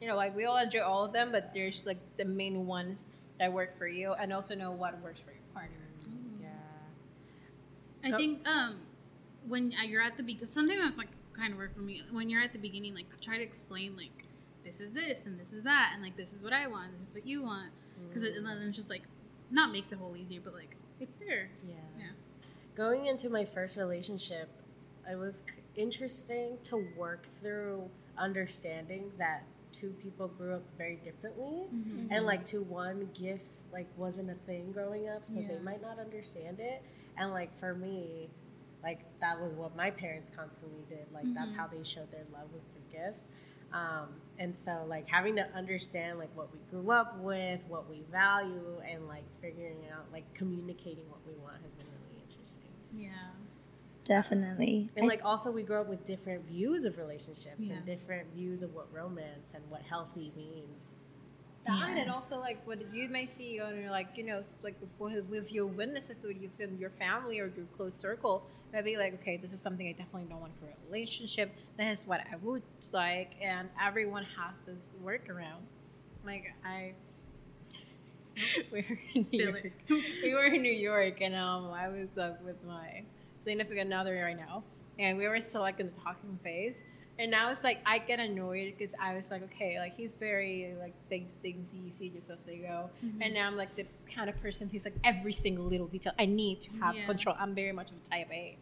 [0.00, 3.06] you know, like we all enjoy all of them, but there's like the main ones
[3.38, 5.76] that work for you, and also know what works for your partner.
[6.40, 6.48] Yeah.
[8.04, 8.80] I Go- think um,
[9.46, 12.02] when you're at the beginning, something that's like kind of worked for me.
[12.10, 14.24] When you're at the beginning, like try to explain like
[14.64, 17.08] this is this and this is that, and like this is what I want, this
[17.08, 17.70] is what you want,
[18.08, 19.02] because it, and then it's just like
[19.50, 21.50] not makes it whole easier, but like it's there.
[21.66, 21.74] Yeah.
[21.98, 22.04] Yeah.
[22.74, 24.48] Going into my first relationship,
[25.10, 25.42] it was
[25.74, 31.64] interesting to work through understanding that two people grew up very differently.
[31.74, 32.06] Mm-hmm.
[32.12, 35.98] And like to one, gifts like wasn't a thing growing up, so they might not
[35.98, 36.82] understand it.
[37.16, 38.30] And like for me,
[38.82, 41.06] like that was what my parents constantly did.
[41.12, 41.56] Like that's Mhm.
[41.56, 43.26] how they showed their love was through gifts.
[43.72, 48.02] Um, and so like having to understand like what we grew up with, what we
[48.10, 51.87] value, and like figuring out like communicating what we want has been really interesting.
[51.87, 51.87] Yeah.
[54.08, 54.88] Definitely.
[54.96, 57.74] And I- like also we grow up with different views of relationships Yeah.
[57.74, 60.94] and different views of what romance and what healthy means.
[61.66, 61.98] That Yeah.
[62.02, 65.52] and also like what you may see on your like you know like with, with
[65.52, 69.52] your witnesses with you in your family or your close circle maybe like okay this
[69.52, 72.62] is something I definitely don't want for a relationship this is what I would
[72.94, 75.74] like and everyone has those workarounds
[76.24, 76.94] like I
[78.72, 79.72] we were in New York.
[80.22, 83.02] we were in New York and um I was uh, with my
[83.38, 84.62] significant other right now
[84.98, 86.84] and we were still like in the talking phase
[87.20, 90.72] and now it's like I get annoyed because I was like, okay, like he's very
[90.78, 92.90] like things things easy just as they go.
[93.04, 93.22] Mm-hmm.
[93.22, 96.26] And now I'm like the kind of person who's like every single little detail I
[96.26, 97.06] need to have Yeah.
[97.06, 97.34] control.
[97.36, 98.56] I'm very much of a type A.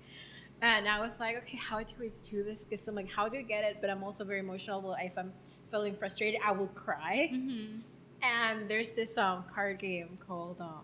[0.62, 2.64] And I was like, okay, how do we do this?
[2.64, 3.76] Because I'm like, how do I get it?
[3.82, 4.80] But I'm also very emotional.
[4.80, 5.34] Well, if I'm
[5.70, 7.30] feeling frustrated, I will cry.
[7.34, 7.76] Mm-hmm.
[8.22, 10.80] And there's this um card game called um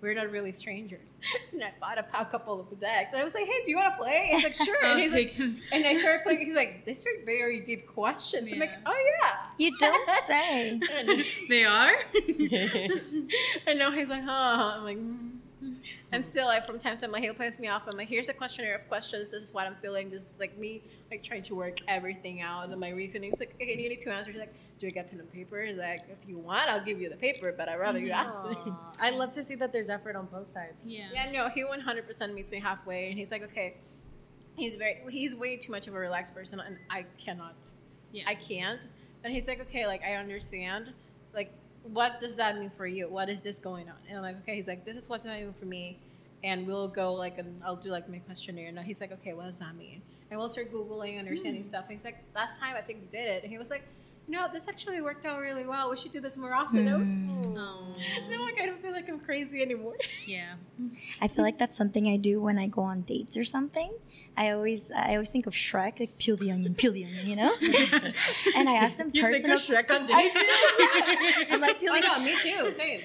[0.00, 1.00] we're not really strangers.
[1.52, 3.10] And I bought a pa- couple of the decks.
[3.12, 4.30] And I was like, hey, do you want to play?
[4.32, 4.84] He's like, sure.
[4.84, 6.40] And he's like, and I started playing.
[6.40, 8.50] He's like, these are very deep questions.
[8.52, 9.36] I'm like, oh yeah.
[9.58, 10.80] You don't say.
[11.48, 11.92] They are.
[13.66, 14.74] and now he's like, huh.
[14.76, 15.29] I'm like, mm.
[16.12, 17.86] And still, like from time to time, like he'll piss me off.
[17.86, 19.30] I'm like, here's a questionnaire of questions.
[19.30, 20.10] This is what I'm feeling.
[20.10, 23.30] This is like me, like trying to work everything out and my reasoning.
[23.30, 24.36] He's like, okay, you need two answers.
[24.36, 25.60] Like, do I get pen and paper?
[25.62, 28.30] He's like, if you want, I'll give you the paper, but I'd rather you ask.
[28.32, 28.90] Aw.
[29.00, 30.74] I love to see that there's effort on both sides.
[30.84, 31.08] yeah.
[31.12, 33.76] Yeah, no, he 100% meets me halfway, and he's like, okay,
[34.56, 37.54] he's very, he's way too much of a relaxed person, and I cannot,
[38.12, 38.24] Yeah.
[38.26, 38.86] I can't.
[39.22, 40.94] And he's like, okay, like I understand, like
[41.82, 43.08] what does that mean for you?
[43.08, 43.96] What is this going on?
[44.08, 44.56] And I'm like, okay.
[44.56, 45.98] He's like, this is what's not even for me,
[46.44, 49.46] and we'll go like, and I'll do like my questionnaire, and he's like, okay, what
[49.46, 50.02] does that mean?
[50.30, 51.68] And we'll start googling, understanding hmm.
[51.68, 51.84] stuff.
[51.84, 53.82] And he's like, last time I think we did it, and he was like.
[54.28, 55.90] You know, this actually worked out really well.
[55.90, 56.86] We should do this more often.
[56.86, 57.56] I was- hmm.
[57.58, 57.96] Oh.
[58.30, 59.96] now like, I don't feel like I'm crazy anymore.
[60.24, 60.54] Yeah.
[61.20, 63.90] I feel like that's something I do when I go on dates or something.
[64.40, 67.36] I always I always think of Shrek, like peel the onion, peel the onion, you
[67.36, 67.52] know?
[68.56, 70.34] and I ask them You think personal of Shrek on I dates?
[71.44, 71.44] do.
[71.54, 72.72] I'm like I peeling know, me too.
[72.72, 73.02] Same.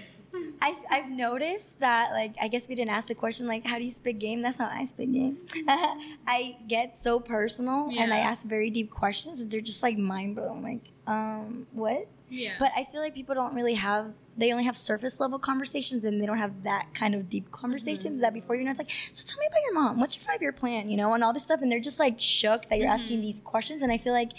[0.62, 3.84] I've, I've noticed that like I guess we didn't ask the question like how do
[3.84, 4.42] you spit game?
[4.44, 5.40] That's how I spit game.
[5.68, 10.36] I get so personal and I ask very deep questions and they're just like mind
[10.38, 10.64] blowing.
[10.64, 12.08] Like, um, what?
[12.30, 12.54] Yeah.
[12.58, 16.22] But I feel like people don't really have they only have surface level conversations and
[16.22, 18.22] they don't have that kind of deep conversations mm-hmm.
[18.22, 20.00] that before you know it's like, so tell me about your mom.
[20.00, 20.90] What's your five year plan?
[20.90, 23.28] You know, and all this stuff and they're just like shook that you're asking mm-hmm.
[23.28, 24.32] these questions and I feel like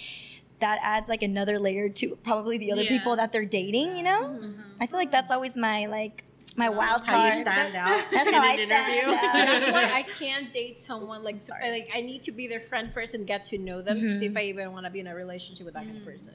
[0.60, 2.90] that adds like another layer to probably the other Yeah.
[2.90, 4.22] people that they're dating, you know?
[4.22, 4.60] Mm-hmm.
[4.80, 6.24] I feel like that's always my like
[6.56, 7.08] my wild card.
[7.08, 9.14] How you stand out That's in how an I stand interview.
[9.14, 9.32] out.
[9.32, 12.90] That's why I can't date someone like so- like I need to be their friend
[12.90, 15.06] first and get to know them to see if I even want to be in
[15.06, 16.06] a relationship with that kind of mm.
[16.06, 16.34] person.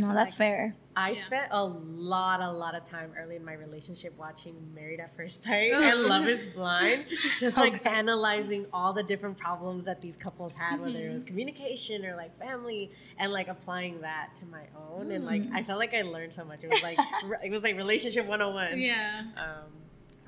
[0.00, 0.74] No, that's fair.
[0.98, 1.20] I Yeah.
[1.20, 5.42] spent a lot, a lot of time early in my relationship watching Married at First
[5.42, 7.04] Sight and Love is Blind,
[7.38, 12.06] just like analyzing all the different problems that these couples had, whether it was communication
[12.06, 15.10] or like family, and like applying that to my own.
[15.10, 16.64] And like, I felt like I learned so much.
[16.64, 16.98] It was like,
[17.44, 18.80] it was like relationship 101.
[18.80, 19.24] yeah.
[19.36, 19.70] Um,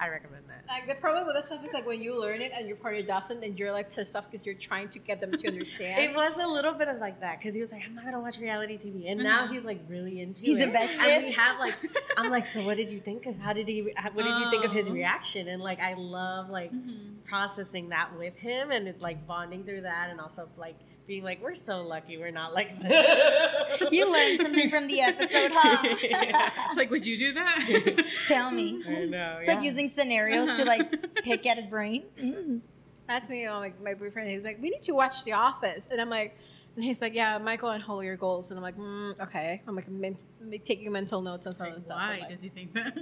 [0.00, 0.64] I recommend that.
[0.68, 3.02] Like the problem with that stuff is like when you learn it and your partner
[3.02, 5.98] doesn't, and you're like pissed off because you're trying to get them to understand.
[6.00, 8.20] It was a little bit of like that because he was like, "I'm not gonna
[8.20, 9.52] watch reality TV," and now Uh-huh.
[9.52, 10.58] he's like really into He's it.
[10.58, 11.00] He's invested.
[11.12, 11.74] And we have like,
[12.16, 13.38] I'm like, so what did you think of?
[13.38, 13.92] How did he?
[14.12, 15.48] What did you think of his reaction?
[15.48, 17.24] And like, I love like Mhm.
[17.24, 20.76] processing that with him and like bonding through that, and also like
[21.08, 22.70] being like, we're so lucky we're not like.
[23.90, 25.78] You learned something from the episode, huh?
[26.02, 28.04] It's like, would you do that?
[28.26, 28.82] Tell me.
[28.86, 29.38] I know.
[29.40, 32.04] It's like using scenarios to like pick at his brain.
[32.20, 32.60] Mm.
[33.06, 33.48] That's me.
[33.48, 34.28] Oh, like my boyfriend.
[34.30, 36.36] He's like, we need to watch The Office, and I'm like,
[36.76, 39.62] and he's like, yeah, Michael and Holly your goals, and I'm like, mm, okay.
[39.66, 40.24] I'm like ment-
[40.64, 41.96] taking mental notes and some of the stuff.
[41.98, 42.98] I'm Why like- does he think that?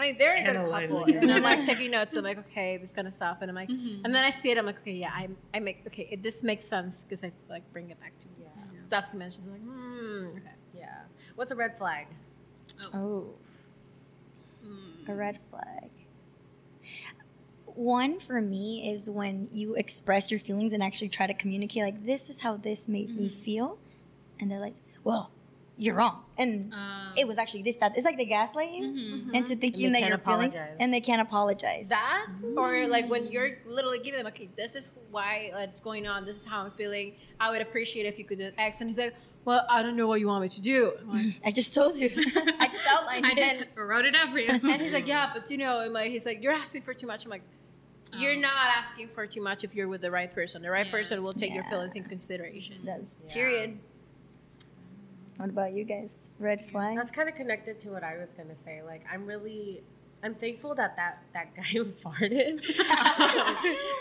[0.00, 2.16] I mean, they're a good couple, and I'm like taking notes.
[2.16, 4.00] I'm like, okay, this kind of stuff, and I'm like, Mhm.
[4.04, 4.56] and then I see it.
[4.56, 7.70] I'm like, okay, yeah, I, I make okay, it, this makes sense because I like
[7.72, 8.48] bring it back to Yeah.
[8.86, 9.46] stuff he mentions.
[9.46, 10.54] I'm like, hmm, okay.
[10.72, 11.02] Yeah.
[11.34, 12.06] What's a red flag?
[12.94, 13.34] Oh,
[14.64, 15.08] Mm.
[15.08, 15.90] a red flag.
[17.66, 22.04] One for me is when you express your feelings and actually try to communicate, like,
[22.04, 23.78] this is how this made me feel.
[24.38, 25.30] And they're like, well,
[25.80, 26.22] you're wrong.
[26.36, 27.96] And Um, it was actually this, that.
[27.96, 29.34] It's like they gaslight you mhm.
[29.34, 31.88] into thinking And that you're can't feeling, and they can't apologize.
[31.88, 36.06] That or like when you're literally giving them, okay, this is why uh, it's going
[36.06, 36.24] on.
[36.26, 37.14] This is how I'm feeling.
[37.40, 39.14] I would appreciate if you could do X, and he's like,
[39.46, 40.92] well, I don't know what you want me to do.
[41.00, 42.08] I'm like, I just told you.
[42.64, 43.36] I just outlined I it.
[43.38, 44.48] just wrote it up for you.
[44.72, 47.06] and he's like, yeah, but you know, and like, he's like, you're asking for too
[47.06, 47.24] much.
[47.24, 47.42] I'm like,
[48.12, 48.40] you're Oh.
[48.40, 50.60] not asking for too much if you're with the right person.
[50.62, 50.92] The right Yeah.
[50.92, 52.76] person will take your feelings in consideration.
[52.84, 53.32] Does Yeah.
[53.32, 53.78] period.
[55.40, 56.16] What about you guys?
[56.38, 56.96] Red flags.
[56.96, 58.82] That's kind of connected to what I was gonna say.
[58.82, 59.82] Like, I'm really,
[60.22, 61.62] I'm thankful that that that guy
[62.04, 62.60] farted.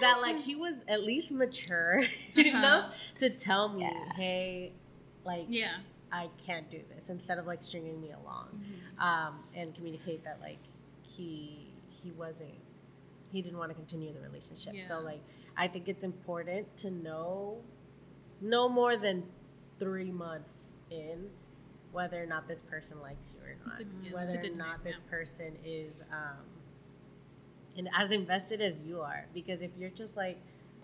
[0.02, 2.02] that like he was at least mature
[2.36, 4.14] enough to tell me, Yeah.
[4.16, 4.74] hey,
[5.24, 5.76] like yeah.
[6.12, 9.02] I can't do this, instead of like stringing me along, Mm-hmm.
[9.02, 10.60] um, and communicate that like
[11.04, 12.52] he he wasn't,
[13.32, 14.82] he didn't want to continue the relationship.
[14.82, 15.22] So like,
[15.56, 17.60] I think it's important to know,
[18.42, 19.24] no more than
[19.80, 21.30] three months in
[21.92, 24.68] whether or not this person likes you or not That's a- yeah, whether or not
[24.76, 25.10] time, this yeah.
[25.12, 26.38] person is um
[27.78, 30.38] and as invested as you are because if you're just like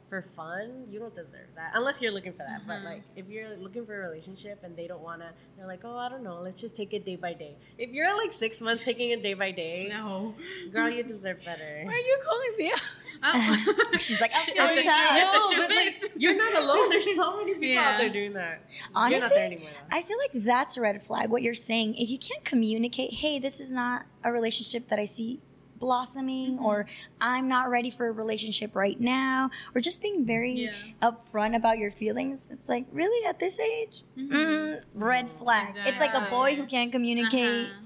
[0.10, 2.86] for fun you don't deserve that unless you're looking for that but Mhm.
[2.86, 5.98] like if you're looking for a relationship and they don't want to they're like oh
[5.98, 8.86] i don't know let's just take it day by day if you're like six months
[8.86, 10.36] taking it day by day No.
[10.72, 12.80] girl you deserve better Why are you calling me out?
[13.24, 13.74] Oh.
[14.00, 16.56] She's like, I'm feeling if the shoe- if the No, shoe but, like, you're not
[16.62, 17.92] alone there's so many people Yeah.
[17.94, 19.70] out there doing that you're not Honestly, there anymore.
[19.92, 21.30] I feel like that's a red flag.
[21.30, 25.06] What you're saying, if you can't communicate, hey, this is not a relationship that I
[25.06, 25.40] see
[25.78, 26.86] blossoming or
[27.20, 30.72] I'm not ready for a relationship right now or just being very Yeah.
[31.02, 32.48] upfront about your feelings.
[32.50, 34.04] It's like, really at this age?
[34.18, 35.76] Mm, red flag.
[35.86, 37.82] It's like a boy who can't communicate Uh-huh.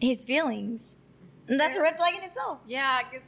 [0.00, 0.96] his feelings.
[1.48, 2.58] And that's a red flag in itself.
[2.66, 3.22] Yeah, 'cause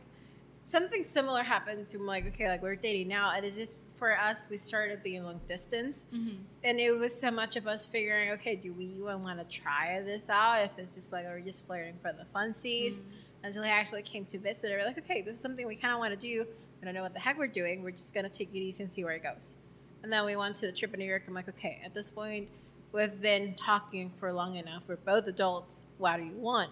[0.65, 4.17] something similar happened to me like okay, like we're dating now, and it's just for
[4.19, 6.39] us we started being long distance, Mhm.
[6.65, 10.01] and it was so much of us figuring, okay, do we even want to try
[10.03, 10.63] this out?
[10.65, 13.03] If it's just like we're just flirting for the funsies,
[13.43, 15.93] until he actually came to visit, and we're like, okay, this is something we kind
[15.93, 16.47] of want to do.
[16.81, 17.83] We don't know what the heck we're doing.
[17.83, 19.59] We're just gonna take it easy and see where it goes.
[20.03, 21.25] And then we went to the trip in New York.
[21.29, 22.49] I'm like, okay, at this point,
[22.93, 24.85] we've been talking for long enough.
[24.89, 25.87] We're both adults.
[25.99, 26.71] What do you want?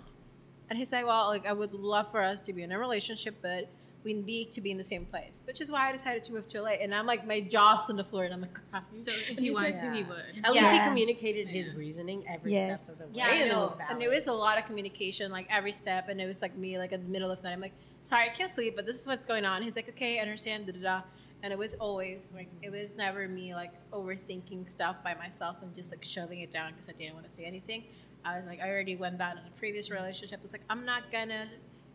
[0.71, 3.37] And he's like, well, like I would love for us to be in a relationship,
[3.43, 3.69] but
[4.05, 5.43] we need to be in the same place.
[5.47, 6.71] Which is why I decided to move to LA.
[6.71, 8.85] And I'm like, my jaw's on the floor, and I'm like, crying.
[8.97, 10.45] So if he wanted like- to, he would.
[10.45, 12.85] At least he communicated his reasoning every Yes.
[12.85, 13.11] step of the way.
[13.15, 13.61] Yeah, I and it know.
[13.67, 16.09] was And there was a lot of communication, like every step.
[16.09, 18.25] And it was like me, like in the middle of the night, I'm like, sorry,
[18.25, 19.63] I can't sleep, but this is what's going on.
[19.63, 21.03] He's like, okay, I understand, da da da.
[21.45, 25.75] And it was always like, it was never me like overthinking stuff by myself and
[25.75, 27.85] just like shoving it down because I didn't want to say anything.
[28.25, 30.41] I was like, I already went down in a previous relationship.
[30.45, 31.49] It's like, I'm not gonna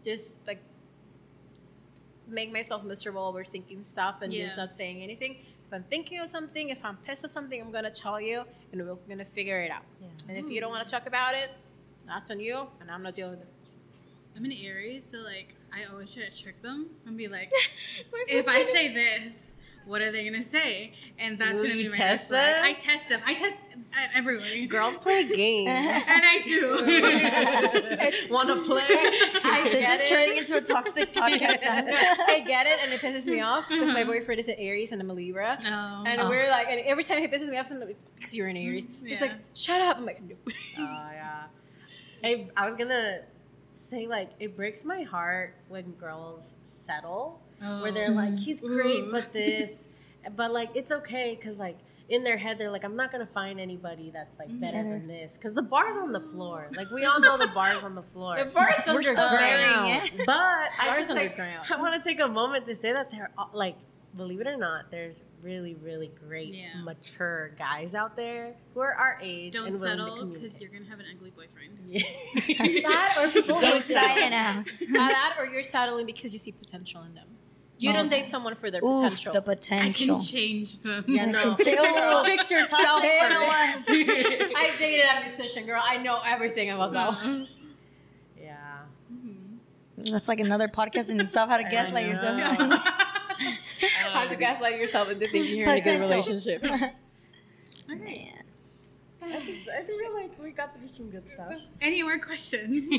[0.04, 0.62] just like
[2.28, 5.38] make myself miserable overthinking stuff and just not saying anything.
[5.40, 8.86] If I'm thinking of something, if I'm pissed at something, I'm gonna tell you and
[8.86, 9.84] we're gonna figure it out.
[10.02, 10.08] Yeah.
[10.30, 10.62] And if you hmm.
[10.62, 11.50] don't want to talk about it,
[12.08, 13.48] that's on you, and I'm not dealing with it.
[14.36, 17.52] I'm an Aries, so like I always try to trick them and be like,
[18.28, 19.56] if I say this,
[19.88, 20.91] what are they gonna say?
[21.17, 22.63] And that's Will gonna be my test red them?
[22.65, 23.21] I test them.
[23.26, 23.56] I test
[24.13, 24.67] everybody.
[24.67, 25.69] Girls play games.
[25.69, 28.30] and I do.
[28.34, 28.84] Want to play?
[28.84, 30.08] I This get is it.
[30.13, 31.60] turning into a toxic podcast.
[31.63, 34.12] I get it, and it pisses me off because my uh-huh.
[34.13, 35.58] boyfriend is an Aries and I'm a Libra.
[35.65, 36.04] oh.
[36.06, 36.30] And Oh.
[36.30, 38.86] we're like, and every time he pisses me off, I'm like, because you're an Aries,
[38.86, 39.06] mm-hmm.
[39.06, 39.21] he's Yeah.
[39.28, 39.97] like, shut up.
[39.97, 40.36] I'm like, no.
[40.45, 41.43] Oh yeah.
[42.21, 43.21] Hey, I was gonna
[43.89, 48.13] say like it breaks my heart when girls settle, where they're oh.
[48.13, 49.12] like, he's great, Ooh.
[49.12, 49.88] but this,
[50.36, 51.78] but like it's okay because like
[52.10, 54.89] in their head they're like, I'm not gonna find anybody that's like better Better.
[54.91, 56.70] than this because the bar's on the floor.
[56.76, 58.38] Like we all know the bar's on the floor.
[58.38, 59.86] The bar's We're still underground.
[59.86, 60.26] burying it.
[60.26, 61.67] But I Bar's just like, underground.
[61.72, 63.76] I want to take a moment to say that they're all, like,
[64.15, 66.82] believe it or not, there's really, really great, Yeah.
[66.82, 70.72] mature guys out there who are our age Don't and willing to settle because you're
[70.72, 71.78] gonna have an ugly boyfriend.
[71.86, 72.02] Yeah.
[72.88, 74.65] That or people who Don't do- sign it out.
[74.93, 77.28] that or you're settling because you see potential in them.
[77.80, 79.34] You don't date someone for their Oof, potential.
[79.34, 80.16] the I potential.
[80.18, 81.06] can change them.
[81.08, 81.56] yeah, no.
[81.58, 82.26] Fix Fix, yourself.
[82.26, 83.88] fix yourself Toxic first.
[83.88, 84.54] 101.
[84.58, 85.82] I dated a musician girl.
[85.84, 87.13] I know everything about that.
[87.13, 87.48] one.
[88.42, 88.56] yeah.
[89.13, 89.58] Mhm.
[90.12, 91.50] That's like another podcast in itself.
[91.50, 92.12] How to gaslight know.
[92.13, 92.82] yourself.
[94.12, 96.10] How to gaslight yourself into thinking you're in a good Potential.
[96.34, 96.63] relationship.
[96.63, 98.44] Man.
[99.22, 101.54] I do feel like we got through some good stuff.
[101.82, 102.90] Any more questions?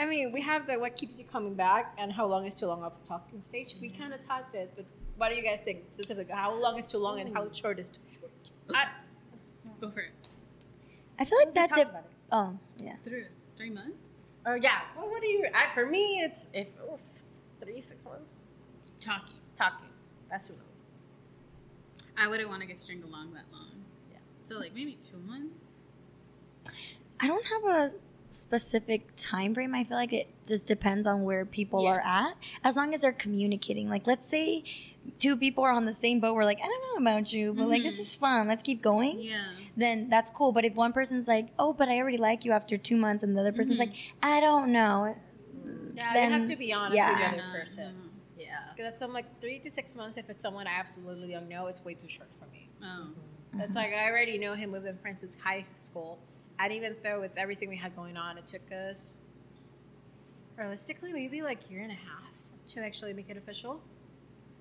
[0.00, 2.64] I mean, we have the what keeps you coming back and how long is too
[2.64, 3.76] long of a talking stage.
[3.78, 4.00] We mm-hmm.
[4.00, 4.86] kind of talked it, but
[5.18, 6.32] what do you guys think specifically?
[6.34, 7.54] How long is too long and how mm.
[7.54, 8.32] short is too short?
[8.74, 8.86] I,
[9.78, 10.14] go for it.
[11.18, 11.90] I feel like We that talked dip.
[11.90, 12.10] about it.
[12.32, 12.96] Oh, yeah.
[13.04, 13.24] Three,
[13.58, 14.08] three months.
[14.46, 14.80] Oh yeah.
[14.96, 15.46] Well, what do you?
[15.54, 17.22] I, for me, it's if it was
[17.60, 18.32] three, six months
[19.00, 19.36] Talking.
[19.54, 19.88] talking.
[20.30, 20.62] That's too long.
[22.16, 23.84] I wouldn't want to get stringed along that long.
[24.10, 24.16] Yeah.
[24.40, 25.66] So like maybe two months.
[27.20, 27.92] I don't have a
[28.30, 29.74] specific time frame.
[29.74, 31.90] I feel like it just depends on where people Yeah.
[31.90, 32.36] are at.
[32.64, 33.88] As long as they're communicating.
[33.88, 34.64] Like, let's say
[35.18, 36.34] two people are on the same boat.
[36.34, 38.00] We're like, I don't know about you, but like, this Mhm.
[38.00, 38.48] is fun.
[38.48, 39.20] Let's keep going.
[39.20, 39.44] Yeah.
[39.76, 40.52] Then that's cool.
[40.52, 43.36] But if one person's like, oh, but I already like you after two months, and
[43.36, 43.80] the other person's Mhm.
[43.80, 45.16] like, I don't know.
[45.94, 47.10] Yeah, Then- you have to be honest yeah.
[47.10, 48.10] with the other No, person.
[48.38, 48.58] Yeah.
[48.70, 50.16] Because that's I'm like three to six months.
[50.16, 52.68] If it's someone I absolutely don't know, it's way too short for me.
[52.80, 53.08] no.
[53.54, 53.58] Oh.
[53.58, 56.20] It's like I already know him within Princess High School,
[56.60, 59.16] and even though with everything we had going on, it took us
[60.56, 62.34] realistically maybe like year and a half
[62.68, 63.80] to actually make it official.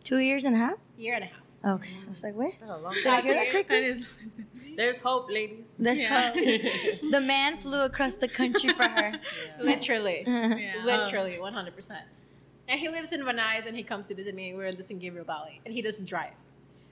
[0.04, 0.78] Two years and a half?
[0.98, 1.76] Year and a half.
[1.76, 1.92] Okay.
[2.06, 2.58] I was like, wait.
[2.64, 4.06] Oh, long Did I hear that That
[4.78, 5.76] There's hope, ladies.
[5.78, 6.32] There's Yeah.
[7.12, 9.20] the man flew across the country for her.
[9.60, 10.82] Literally, yeah.
[10.86, 12.06] literally, one hundred percent.
[12.70, 14.54] And he lives in Van Nuys, and he comes to visit me.
[14.54, 16.32] We're in the San Gabriel Valley, and he doesn't drive.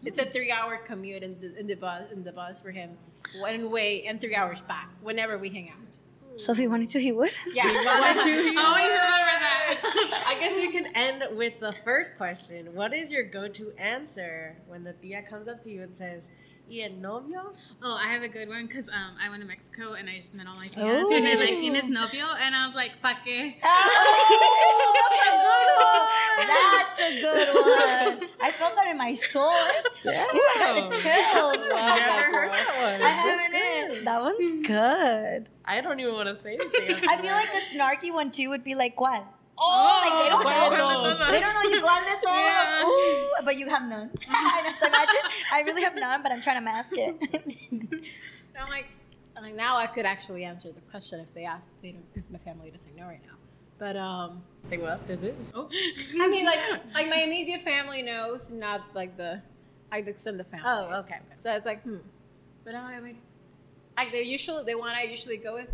[0.07, 2.91] It's a three-hour commute in the, in the bus in the bus for him,
[3.39, 4.89] one way and three hours back.
[5.01, 6.39] Whenever we hang out.
[6.39, 7.31] So if he wanted to, he would.
[7.51, 10.23] Yeah, wanted to, he Always remember that.
[10.27, 12.73] I guess we can end with the first question.
[12.73, 16.21] What is your go-to answer when the tia comes up to you and says,
[16.69, 19.93] "Y el novio?" Oh, I have a good one because um, I went to Mexico
[19.93, 21.13] and I just met all my tias Oh.
[21.13, 23.55] and they're like tienes novio and I was like pa qué?
[26.37, 28.29] That's a good one.
[28.41, 29.43] I felt that in my soul.
[29.43, 31.57] Ooh, I got the chills.
[31.57, 33.01] Never heard that one.
[33.01, 34.05] I haven't.
[34.05, 35.49] that one's good.
[35.65, 37.07] I don't even want to say anything.
[37.09, 39.23] I feel like a snarky one too would be like, ¿cuál?
[39.59, 41.03] Oh, like they don't ¿cuál de know.
[41.03, 41.27] todos?
[41.27, 42.37] They don't know you cuál de todos.
[42.37, 42.83] Yeah.
[42.85, 44.11] Ooh, but you have none.
[44.29, 45.21] I just imagine.
[45.51, 47.15] I really have none, but I'm trying to mask it.
[48.59, 48.85] I'm like,
[49.35, 51.69] I'm like now I could actually answer the question if they ask.
[51.81, 53.37] They don't because my family doesn't know right now.
[53.79, 55.33] But um, Think what they do.
[55.53, 55.69] Oh.
[56.19, 56.59] I mean, like,
[56.93, 59.41] like my immediate family knows, not like the,
[59.91, 60.65] like the extended family.
[60.65, 61.19] Oh, okay.
[61.35, 61.97] So it's like, hmm.
[62.65, 63.17] But I mean,
[63.95, 65.69] like they usually, the one I usually go with,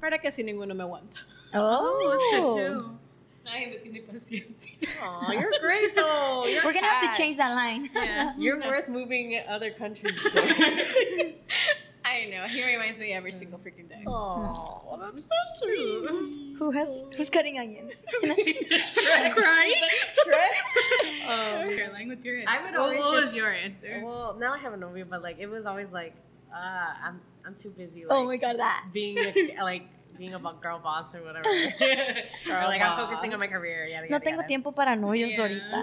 [0.00, 1.18] para que si ninguno me aguanta.
[1.54, 2.98] Oh, that's good too.
[3.44, 4.88] Nadie me tiene paciencia.
[5.02, 6.44] Aw, you're great though.
[6.46, 7.90] You're We're gonna have to change that line.
[7.94, 8.32] Yeah.
[8.38, 10.18] You're worth moving other countries.
[10.20, 10.38] for.
[12.06, 12.44] I know.
[12.48, 14.02] He reminds me every single freaking day.
[14.06, 16.56] Aw, that's so sweet.
[16.58, 17.92] Who has who's cutting onions?
[18.22, 19.74] Crying.
[21.24, 22.50] Um, Caroline, what's your answer?
[22.50, 24.00] I would What- always what just- was your answer?
[24.04, 26.14] well, now I have a novia, but like it was always like,
[26.52, 26.56] uh,
[27.04, 28.04] I'm I'm too busy.
[28.04, 28.86] Like, oh my god, that.
[28.92, 29.82] being a, like
[30.16, 31.48] being a girl boss or whatever.
[32.50, 33.86] or like I'm focusing on my career.
[33.86, 34.48] Yada, No yada, tengo yada.
[34.48, 35.40] tiempo para novios Yeah.
[35.42, 35.80] ahorita.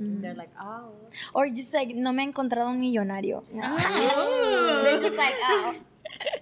[0.00, 0.20] Mhm.
[0.22, 0.92] They're like, oh.
[1.34, 3.44] Or just like, no me he encontrado un millonario.
[3.52, 4.80] Oh.
[4.84, 5.74] They're just like, oh.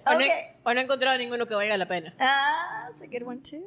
[0.07, 0.55] O no- Okay.
[0.65, 2.13] O no he encontrado ninguno que valga la pena.
[2.19, 3.63] Ah, that's a good one too.